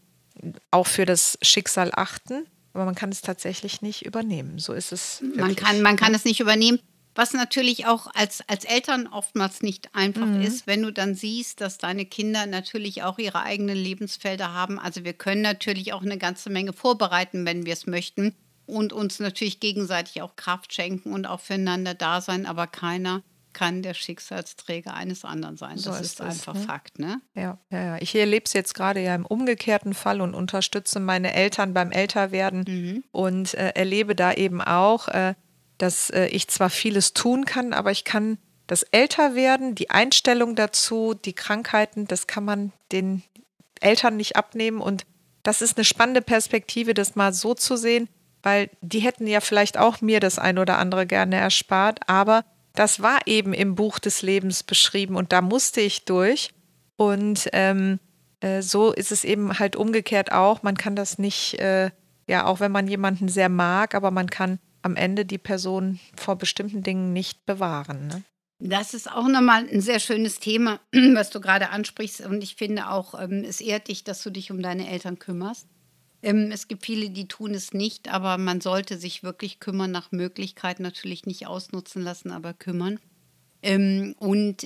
auch 0.70 0.86
für 0.86 1.06
das 1.06 1.38
Schicksal 1.42 1.90
achten, 1.94 2.46
aber 2.74 2.84
man 2.84 2.94
kann 2.94 3.10
es 3.10 3.22
tatsächlich 3.22 3.80
nicht 3.80 4.04
übernehmen. 4.04 4.58
So 4.58 4.74
ist 4.74 4.92
es. 4.92 5.22
Man 5.36 5.56
kann, 5.56 5.80
man 5.80 5.96
kann 5.96 6.14
es 6.14 6.24
nicht 6.24 6.40
übernehmen. 6.40 6.80
Was 7.18 7.32
natürlich 7.32 7.84
auch 7.86 8.06
als, 8.14 8.44
als 8.46 8.64
Eltern 8.64 9.08
oftmals 9.08 9.60
nicht 9.60 9.92
einfach 9.92 10.24
mhm. 10.24 10.40
ist, 10.40 10.68
wenn 10.68 10.82
du 10.82 10.92
dann 10.92 11.16
siehst, 11.16 11.60
dass 11.60 11.76
deine 11.76 12.06
Kinder 12.06 12.46
natürlich 12.46 13.02
auch 13.02 13.18
ihre 13.18 13.42
eigenen 13.42 13.76
Lebensfelder 13.76 14.54
haben. 14.54 14.78
Also 14.78 15.02
wir 15.02 15.14
können 15.14 15.42
natürlich 15.42 15.92
auch 15.92 16.02
eine 16.02 16.16
ganze 16.16 16.48
Menge 16.48 16.72
vorbereiten, 16.72 17.44
wenn 17.44 17.66
wir 17.66 17.72
es 17.72 17.88
möchten 17.88 18.36
und 18.66 18.92
uns 18.92 19.18
natürlich 19.18 19.58
gegenseitig 19.58 20.22
auch 20.22 20.36
Kraft 20.36 20.72
schenken 20.72 21.12
und 21.12 21.26
auch 21.26 21.40
füreinander 21.40 21.94
da 21.94 22.20
sein, 22.20 22.46
aber 22.46 22.68
keiner 22.68 23.24
kann 23.52 23.82
der 23.82 23.94
Schicksalsträger 23.94 24.94
eines 24.94 25.24
anderen 25.24 25.56
sein. 25.56 25.76
So 25.76 25.90
das 25.90 26.02
ist, 26.02 26.06
ist 26.12 26.20
einfach 26.20 26.54
ne? 26.54 26.60
Fakt, 26.60 27.00
ne? 27.00 27.20
Ja, 27.34 27.58
ja, 27.72 27.82
ja. 27.82 27.96
Ich 27.98 28.14
erlebe 28.14 28.44
es 28.44 28.52
jetzt 28.52 28.74
gerade 28.74 29.02
ja 29.02 29.16
im 29.16 29.26
umgekehrten 29.26 29.92
Fall 29.92 30.20
und 30.20 30.34
unterstütze 30.34 31.00
meine 31.00 31.34
Eltern 31.34 31.74
beim 31.74 31.90
Älterwerden 31.90 32.64
mhm. 32.68 33.04
und 33.10 33.54
äh, 33.54 33.70
erlebe 33.70 34.14
da 34.14 34.32
eben 34.32 34.60
auch, 34.60 35.08
äh, 35.08 35.34
dass 35.78 36.10
äh, 36.10 36.26
ich 36.26 36.48
zwar 36.48 36.70
vieles 36.70 37.14
tun 37.14 37.44
kann, 37.44 37.72
aber 37.72 37.90
ich 37.90 38.04
kann 38.04 38.38
das 38.66 38.82
Älterwerden, 38.82 39.74
die 39.74 39.90
Einstellung 39.90 40.54
dazu, 40.54 41.14
die 41.14 41.32
Krankheiten, 41.32 42.06
das 42.06 42.26
kann 42.26 42.44
man 42.44 42.72
den 42.92 43.22
Eltern 43.80 44.16
nicht 44.16 44.36
abnehmen. 44.36 44.80
Und 44.80 45.06
das 45.42 45.62
ist 45.62 45.78
eine 45.78 45.84
spannende 45.84 46.20
Perspektive, 46.20 46.92
das 46.92 47.16
mal 47.16 47.32
so 47.32 47.54
zu 47.54 47.76
sehen, 47.76 48.08
weil 48.42 48.68
die 48.82 49.00
hätten 49.00 49.26
ja 49.26 49.40
vielleicht 49.40 49.78
auch 49.78 50.00
mir 50.00 50.20
das 50.20 50.38
ein 50.38 50.58
oder 50.58 50.78
andere 50.78 51.06
gerne 51.06 51.36
erspart, 51.36 52.00
aber 52.08 52.44
das 52.74 53.00
war 53.00 53.20
eben 53.26 53.54
im 53.54 53.74
Buch 53.74 53.98
des 53.98 54.22
Lebens 54.22 54.62
beschrieben 54.62 55.16
und 55.16 55.32
da 55.32 55.40
musste 55.40 55.80
ich 55.80 56.04
durch. 56.04 56.50
Und 56.96 57.48
ähm, 57.52 57.98
äh, 58.40 58.62
so 58.62 58.92
ist 58.92 59.10
es 59.10 59.24
eben 59.24 59.58
halt 59.58 59.76
umgekehrt 59.76 60.30
auch. 60.30 60.62
Man 60.62 60.76
kann 60.76 60.94
das 60.94 61.18
nicht, 61.18 61.54
äh, 61.54 61.90
ja, 62.26 62.44
auch 62.44 62.60
wenn 62.60 62.70
man 62.70 62.86
jemanden 62.86 63.28
sehr 63.28 63.48
mag, 63.48 63.94
aber 63.94 64.10
man 64.10 64.28
kann 64.28 64.58
am 64.88 64.96
Ende 64.96 65.26
die 65.26 65.38
Person 65.38 66.00
vor 66.16 66.36
bestimmten 66.36 66.82
Dingen 66.82 67.12
nicht 67.12 67.44
bewahren. 67.44 68.08
Ne? 68.08 68.22
Das 68.58 68.94
ist 68.94 69.10
auch 69.10 69.28
nochmal 69.28 69.68
ein 69.68 69.82
sehr 69.82 70.00
schönes 70.00 70.40
Thema, 70.40 70.80
was 70.92 71.30
du 71.30 71.40
gerade 71.40 71.68
ansprichst. 71.70 72.22
Und 72.22 72.42
ich 72.42 72.56
finde 72.56 72.90
auch, 72.90 73.20
ähm, 73.20 73.44
es 73.44 73.60
ehrt 73.60 73.88
dich, 73.88 74.02
dass 74.02 74.22
du 74.22 74.30
dich 74.30 74.50
um 74.50 74.62
deine 74.62 74.88
Eltern 74.90 75.18
kümmerst. 75.18 75.68
Ähm, 76.22 76.50
es 76.50 76.66
gibt 76.66 76.86
viele, 76.86 77.10
die 77.10 77.28
tun 77.28 77.54
es 77.54 77.72
nicht, 77.74 78.08
aber 78.08 78.38
man 78.38 78.60
sollte 78.62 78.96
sich 78.96 79.22
wirklich 79.22 79.60
kümmern, 79.60 79.92
nach 79.92 80.10
Möglichkeit 80.10 80.80
natürlich 80.80 81.26
nicht 81.26 81.46
ausnutzen 81.46 82.02
lassen, 82.02 82.32
aber 82.32 82.54
kümmern. 82.54 82.98
Ähm, 83.62 84.14
und 84.18 84.64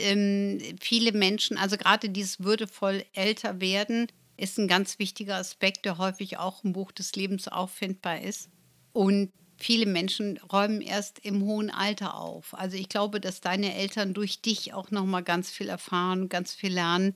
viele 0.80 1.12
Menschen, 1.12 1.56
also 1.56 1.76
gerade 1.76 2.10
dieses 2.10 2.40
würdevoll 2.40 3.04
älter 3.14 3.60
werden, 3.60 4.06
ist 4.36 4.58
ein 4.58 4.68
ganz 4.68 4.98
wichtiger 4.98 5.36
Aspekt, 5.36 5.84
der 5.84 5.98
häufig 5.98 6.38
auch 6.38 6.64
im 6.64 6.72
Buch 6.72 6.92
des 6.92 7.14
Lebens 7.16 7.48
auffindbar 7.48 8.20
ist. 8.20 8.48
Und 8.92 9.32
viele 9.62 9.86
Menschen 9.86 10.38
räumen 10.52 10.80
erst 10.80 11.20
im 11.20 11.42
hohen 11.44 11.70
Alter 11.70 12.16
auf. 12.16 12.54
Also 12.58 12.76
ich 12.76 12.88
glaube, 12.88 13.20
dass 13.20 13.40
deine 13.40 13.74
Eltern 13.74 14.12
durch 14.12 14.42
dich 14.42 14.74
auch 14.74 14.90
noch 14.90 15.06
mal 15.06 15.22
ganz 15.22 15.50
viel 15.50 15.68
erfahren, 15.68 16.28
ganz 16.28 16.52
viel 16.52 16.72
lernen. 16.72 17.14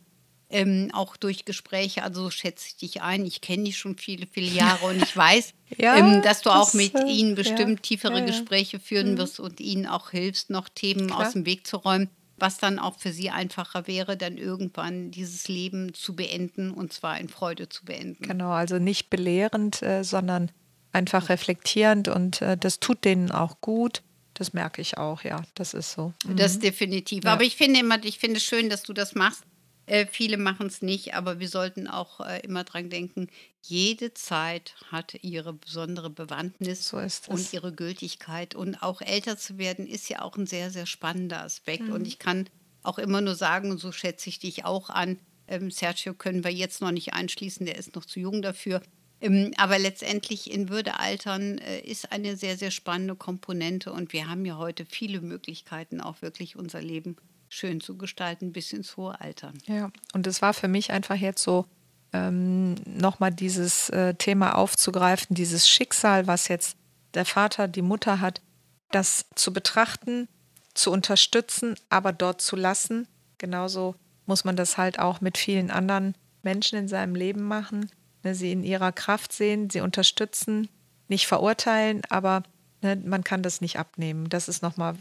Ähm, 0.48 0.90
auch 0.92 1.16
durch 1.16 1.44
Gespräche, 1.44 2.04
also 2.04 2.30
schätze 2.30 2.68
ich 2.68 2.76
dich 2.76 3.02
ein. 3.02 3.26
Ich 3.26 3.40
kenne 3.40 3.64
dich 3.64 3.76
schon 3.76 3.98
viele, 3.98 4.28
viele 4.28 4.46
Jahre 4.46 4.86
und 4.86 5.02
ich 5.02 5.16
weiß, 5.16 5.54
ja, 5.76 5.96
ähm, 5.96 6.22
dass 6.22 6.42
du 6.42 6.50
auch 6.50 6.72
mit 6.72 6.94
äh, 6.94 7.02
ihnen 7.08 7.34
bestimmt 7.34 7.80
ja, 7.80 7.82
tiefere 7.82 8.20
ja, 8.20 8.24
Gespräche 8.24 8.78
führen 8.78 9.14
mhm. 9.14 9.18
wirst 9.18 9.40
und 9.40 9.58
ihnen 9.58 9.86
auch 9.86 10.10
hilfst, 10.10 10.50
noch 10.50 10.68
Themen 10.68 11.08
Klar. 11.08 11.26
aus 11.26 11.32
dem 11.32 11.46
Weg 11.46 11.66
zu 11.66 11.78
räumen, 11.78 12.10
was 12.36 12.58
dann 12.58 12.78
auch 12.78 12.96
für 12.96 13.10
sie 13.10 13.30
einfacher 13.30 13.88
wäre, 13.88 14.16
dann 14.16 14.36
irgendwann 14.38 15.10
dieses 15.10 15.48
Leben 15.48 15.94
zu 15.94 16.14
beenden 16.14 16.70
und 16.70 16.92
zwar 16.92 17.18
in 17.18 17.28
Freude 17.28 17.68
zu 17.68 17.84
beenden. 17.84 18.22
Genau, 18.22 18.50
also 18.50 18.78
nicht 18.78 19.10
belehrend, 19.10 19.82
äh, 19.82 20.04
sondern 20.04 20.52
einfach 20.92 21.28
reflektierend 21.28 22.08
und 22.08 22.42
äh, 22.42 22.56
das 22.56 22.80
tut 22.80 23.04
denen 23.04 23.30
auch 23.30 23.60
gut. 23.60 24.02
Das 24.34 24.52
merke 24.52 24.82
ich 24.82 24.98
auch, 24.98 25.22
ja, 25.22 25.42
das 25.54 25.72
ist 25.72 25.92
so. 25.92 26.12
Mhm. 26.26 26.36
Das 26.36 26.58
definitiv. 26.58 27.24
Ja. 27.24 27.32
Aber 27.32 27.44
ich 27.44 27.56
finde 27.56 27.80
immer, 27.80 28.02
ich 28.04 28.18
finde 28.18 28.36
es 28.36 28.44
schön, 28.44 28.68
dass 28.68 28.82
du 28.82 28.92
das 28.92 29.14
machst. 29.14 29.44
Äh, 29.86 30.06
viele 30.10 30.36
machen 30.36 30.66
es 30.66 30.82
nicht, 30.82 31.14
aber 31.14 31.38
wir 31.38 31.48
sollten 31.48 31.86
auch 31.86 32.20
äh, 32.20 32.40
immer 32.40 32.64
dran 32.64 32.90
denken, 32.90 33.28
jede 33.62 34.12
Zeit 34.14 34.74
hat 34.90 35.14
ihre 35.22 35.52
besondere 35.52 36.10
Bewandtnis 36.10 36.88
so 36.88 36.98
und 37.28 37.52
ihre 37.52 37.72
Gültigkeit. 37.72 38.54
Und 38.54 38.82
auch 38.82 39.00
älter 39.00 39.38
zu 39.38 39.58
werden 39.58 39.86
ist 39.86 40.08
ja 40.08 40.22
auch 40.22 40.36
ein 40.36 40.46
sehr, 40.46 40.70
sehr 40.70 40.86
spannender 40.86 41.42
Aspekt. 41.42 41.84
Mhm. 41.84 41.92
Und 41.92 42.06
ich 42.06 42.18
kann 42.18 42.48
auch 42.82 42.98
immer 42.98 43.20
nur 43.20 43.36
sagen, 43.36 43.78
so 43.78 43.92
schätze 43.92 44.28
ich 44.28 44.38
dich 44.38 44.64
auch 44.64 44.90
an. 44.90 45.18
Ähm, 45.48 45.70
Sergio 45.70 46.14
können 46.14 46.44
wir 46.44 46.52
jetzt 46.52 46.80
noch 46.80 46.90
nicht 46.90 47.14
einschließen, 47.14 47.64
der 47.64 47.76
ist 47.76 47.94
noch 47.94 48.04
zu 48.04 48.20
jung 48.20 48.42
dafür. 48.42 48.82
Ähm, 49.20 49.52
aber 49.56 49.78
letztendlich 49.78 50.50
in 50.50 50.68
Würde 50.68 50.98
altern 50.98 51.58
äh, 51.58 51.80
ist 51.80 52.12
eine 52.12 52.36
sehr, 52.36 52.56
sehr 52.56 52.70
spannende 52.70 53.16
Komponente 53.16 53.92
und 53.92 54.12
wir 54.12 54.28
haben 54.28 54.44
ja 54.44 54.58
heute 54.58 54.84
viele 54.84 55.20
Möglichkeiten, 55.20 56.00
auch 56.00 56.20
wirklich 56.22 56.56
unser 56.56 56.82
Leben 56.82 57.16
schön 57.48 57.80
zu 57.80 57.96
gestalten 57.96 58.52
bis 58.52 58.72
ins 58.72 58.96
hohe 58.96 59.18
Alter. 59.20 59.52
Ja, 59.66 59.90
und 60.12 60.26
es 60.26 60.42
war 60.42 60.52
für 60.52 60.68
mich 60.68 60.90
einfach 60.90 61.16
jetzt 61.16 61.42
so, 61.42 61.64
ähm, 62.12 62.74
nochmal 62.84 63.32
dieses 63.32 63.88
äh, 63.90 64.14
Thema 64.14 64.56
aufzugreifen, 64.56 65.34
dieses 65.34 65.68
Schicksal, 65.68 66.26
was 66.26 66.48
jetzt 66.48 66.76
der 67.14 67.24
Vater, 67.24 67.68
die 67.68 67.82
Mutter 67.82 68.20
hat, 68.20 68.42
das 68.90 69.26
zu 69.34 69.52
betrachten, 69.52 70.28
zu 70.74 70.92
unterstützen, 70.92 71.74
aber 71.88 72.12
dort 72.12 72.40
zu 72.40 72.54
lassen. 72.54 73.08
Genauso 73.38 73.96
muss 74.26 74.44
man 74.44 74.56
das 74.56 74.76
halt 74.76 74.98
auch 74.98 75.20
mit 75.20 75.38
vielen 75.38 75.70
anderen 75.70 76.14
Menschen 76.42 76.78
in 76.78 76.88
seinem 76.88 77.14
Leben 77.14 77.42
machen 77.42 77.90
ne, 78.26 78.34
sie 78.34 78.52
in 78.52 78.64
ihrer 78.64 78.92
Kraft 78.92 79.32
sehen, 79.32 79.70
sie 79.70 79.80
unterstützen, 79.80 80.68
nicht 81.08 81.26
verurteilen, 81.26 82.02
aber 82.10 82.42
ne, 82.82 82.96
man 82.96 83.22
kann 83.22 83.42
das 83.42 83.60
nicht 83.60 83.78
abnehmen. 83.78 84.28
Das 84.28 84.48
ist 84.48 84.62
nochmal 84.62 84.96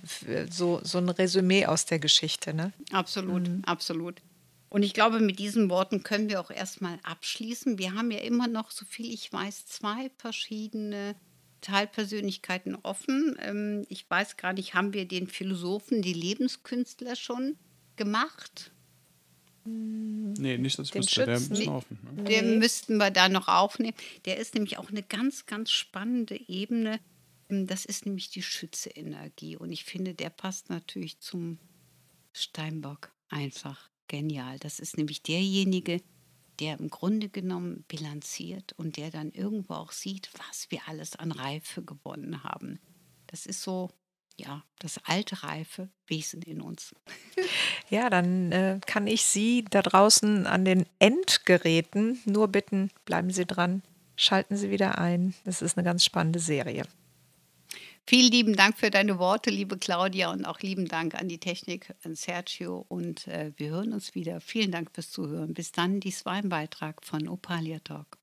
so, 0.50 0.80
so 0.84 1.00
ein 1.00 1.10
Resümee 1.10 1.66
aus 1.66 1.86
der 1.86 2.00
Geschichte. 2.00 2.54
Ne? 2.54 2.72
Absolut, 2.92 3.48
mhm. 3.48 3.64
absolut. 3.66 4.22
Und 4.70 4.84
ich 4.84 4.94
glaube, 4.94 5.20
mit 5.20 5.40
diesen 5.40 5.70
Worten 5.70 6.04
können 6.04 6.30
wir 6.30 6.40
auch 6.40 6.52
erstmal 6.52 7.00
abschließen. 7.04 7.80
Wir 7.80 7.96
haben 7.96 8.12
ja 8.12 8.20
immer 8.20 8.48
noch, 8.48 8.72
so 8.72 8.86
viel 8.86 9.12
ich 9.12 9.32
weiß, 9.32 9.66
zwei 9.66 10.12
verschiedene 10.18 11.16
Teilpersönlichkeiten 11.62 12.76
offen. 12.84 13.38
Ähm, 13.42 13.86
ich 13.90 14.08
weiß 14.08 14.38
gar 14.38 14.54
nicht, 14.54 14.76
haben 14.76 14.94
wir 14.94 15.08
den 15.08 15.28
Philosophen, 15.28 16.02
die 16.02 16.14
Lebenskünstler 16.14 17.16
schon 17.16 17.58
gemacht? 17.96 18.72
Nee, 19.68 20.58
nicht, 20.58 20.78
dass 20.78 20.88
ich 20.88 20.92
den 20.92 21.02
wüsste. 21.02 21.26
Der 21.26 21.40
müssen 21.40 21.70
offen. 21.70 22.00
Ne? 22.16 22.24
Den 22.24 22.60
müssten 22.60 22.98
wir 22.98 23.10
da 23.10 23.30
noch 23.30 23.48
aufnehmen. 23.48 23.98
Der 24.26 24.38
ist 24.38 24.54
nämlich 24.54 24.78
auch 24.78 24.90
eine 24.90 25.02
ganz, 25.02 25.46
ganz 25.46 25.72
spannende 25.72 26.40
Ebene. 26.48 27.00
Ähm, 27.50 27.68
das 27.68 27.86
ist 27.86 28.06
nämlich 28.06 28.30
die 28.30 28.44
Schütze-Energie. 28.44 29.58
Und 29.58 29.72
ich 29.72 29.84
finde, 29.84 30.14
der 30.14 30.30
passt 30.30 30.70
natürlich 30.70 31.20
zum 31.20 31.58
Steinbock 32.34 33.12
einfach 33.30 33.90
genial. 34.08 34.60
Das 34.60 34.80
ist 34.80 34.98
nämlich 34.98 35.24
derjenige, 35.24 36.02
der 36.60 36.80
im 36.80 36.90
Grunde 36.90 37.30
genommen 37.30 37.84
bilanziert 37.88 38.74
und 38.78 38.98
der 38.98 39.10
dann 39.10 39.32
irgendwo 39.32 39.74
auch 39.74 39.92
sieht, 39.92 40.30
was 40.38 40.70
wir 40.70 40.88
alles 40.88 41.16
an 41.16 41.32
Reife 41.32 41.84
gewonnen 41.84 42.44
haben. 42.44 42.80
Das 43.28 43.46
ist 43.46 43.62
so 43.62 43.90
ja, 44.38 44.64
das 44.80 45.00
alte, 45.06 45.44
reife 45.44 45.90
Wesen 46.08 46.42
in 46.42 46.62
uns. 46.62 46.94
Ja, 47.90 48.10
dann 48.10 48.52
äh, 48.52 48.80
kann 48.88 49.06
ich 49.06 49.24
Sie 49.24 49.64
da 49.70 49.84
draußen 49.84 50.48
an 50.48 50.66
den 50.66 50.88
Endgeräten 50.98 52.20
nur 52.26 52.48
bitten, 52.48 52.90
bleiben 53.06 53.30
Sie 53.30 53.46
dran, 53.46 53.84
schalten 54.16 54.58
Sie 54.58 54.72
wieder 54.72 54.98
ein. 54.98 55.36
Es 55.46 55.62
ist 55.62 55.78
eine 55.78 55.86
ganz 55.86 56.04
spannende 56.04 56.40
Serie. 56.40 56.86
Vielen 58.08 58.32
lieben 58.32 58.56
Dank 58.56 58.78
für 58.78 58.92
deine 58.92 59.18
Worte, 59.18 59.50
liebe 59.50 59.80
Claudia, 59.80 60.32
und 60.32 60.46
auch 60.46 60.60
lieben 60.60 60.88
Dank 60.88 61.16
an 61.16 61.28
die 61.28 61.40
Technik, 61.40 61.94
an 62.04 62.16
Sergio. 62.16 62.86
Und 62.88 63.28
äh, 63.28 63.52
wir 63.58 63.70
hören 63.70 63.94
uns 63.94 64.14
wieder. 64.14 64.42
Vielen 64.42 64.72
Dank 64.72 64.92
fürs 64.94 65.10
Zuhören. 65.10 65.56
Bis 65.56 65.72
dann, 65.72 66.00
dies 66.00 66.24
war 66.24 66.34
ein 66.34 66.50
Beitrag 66.50 67.04
von 67.04 67.28
Opalia 67.28 67.80
Talk. 67.80 68.18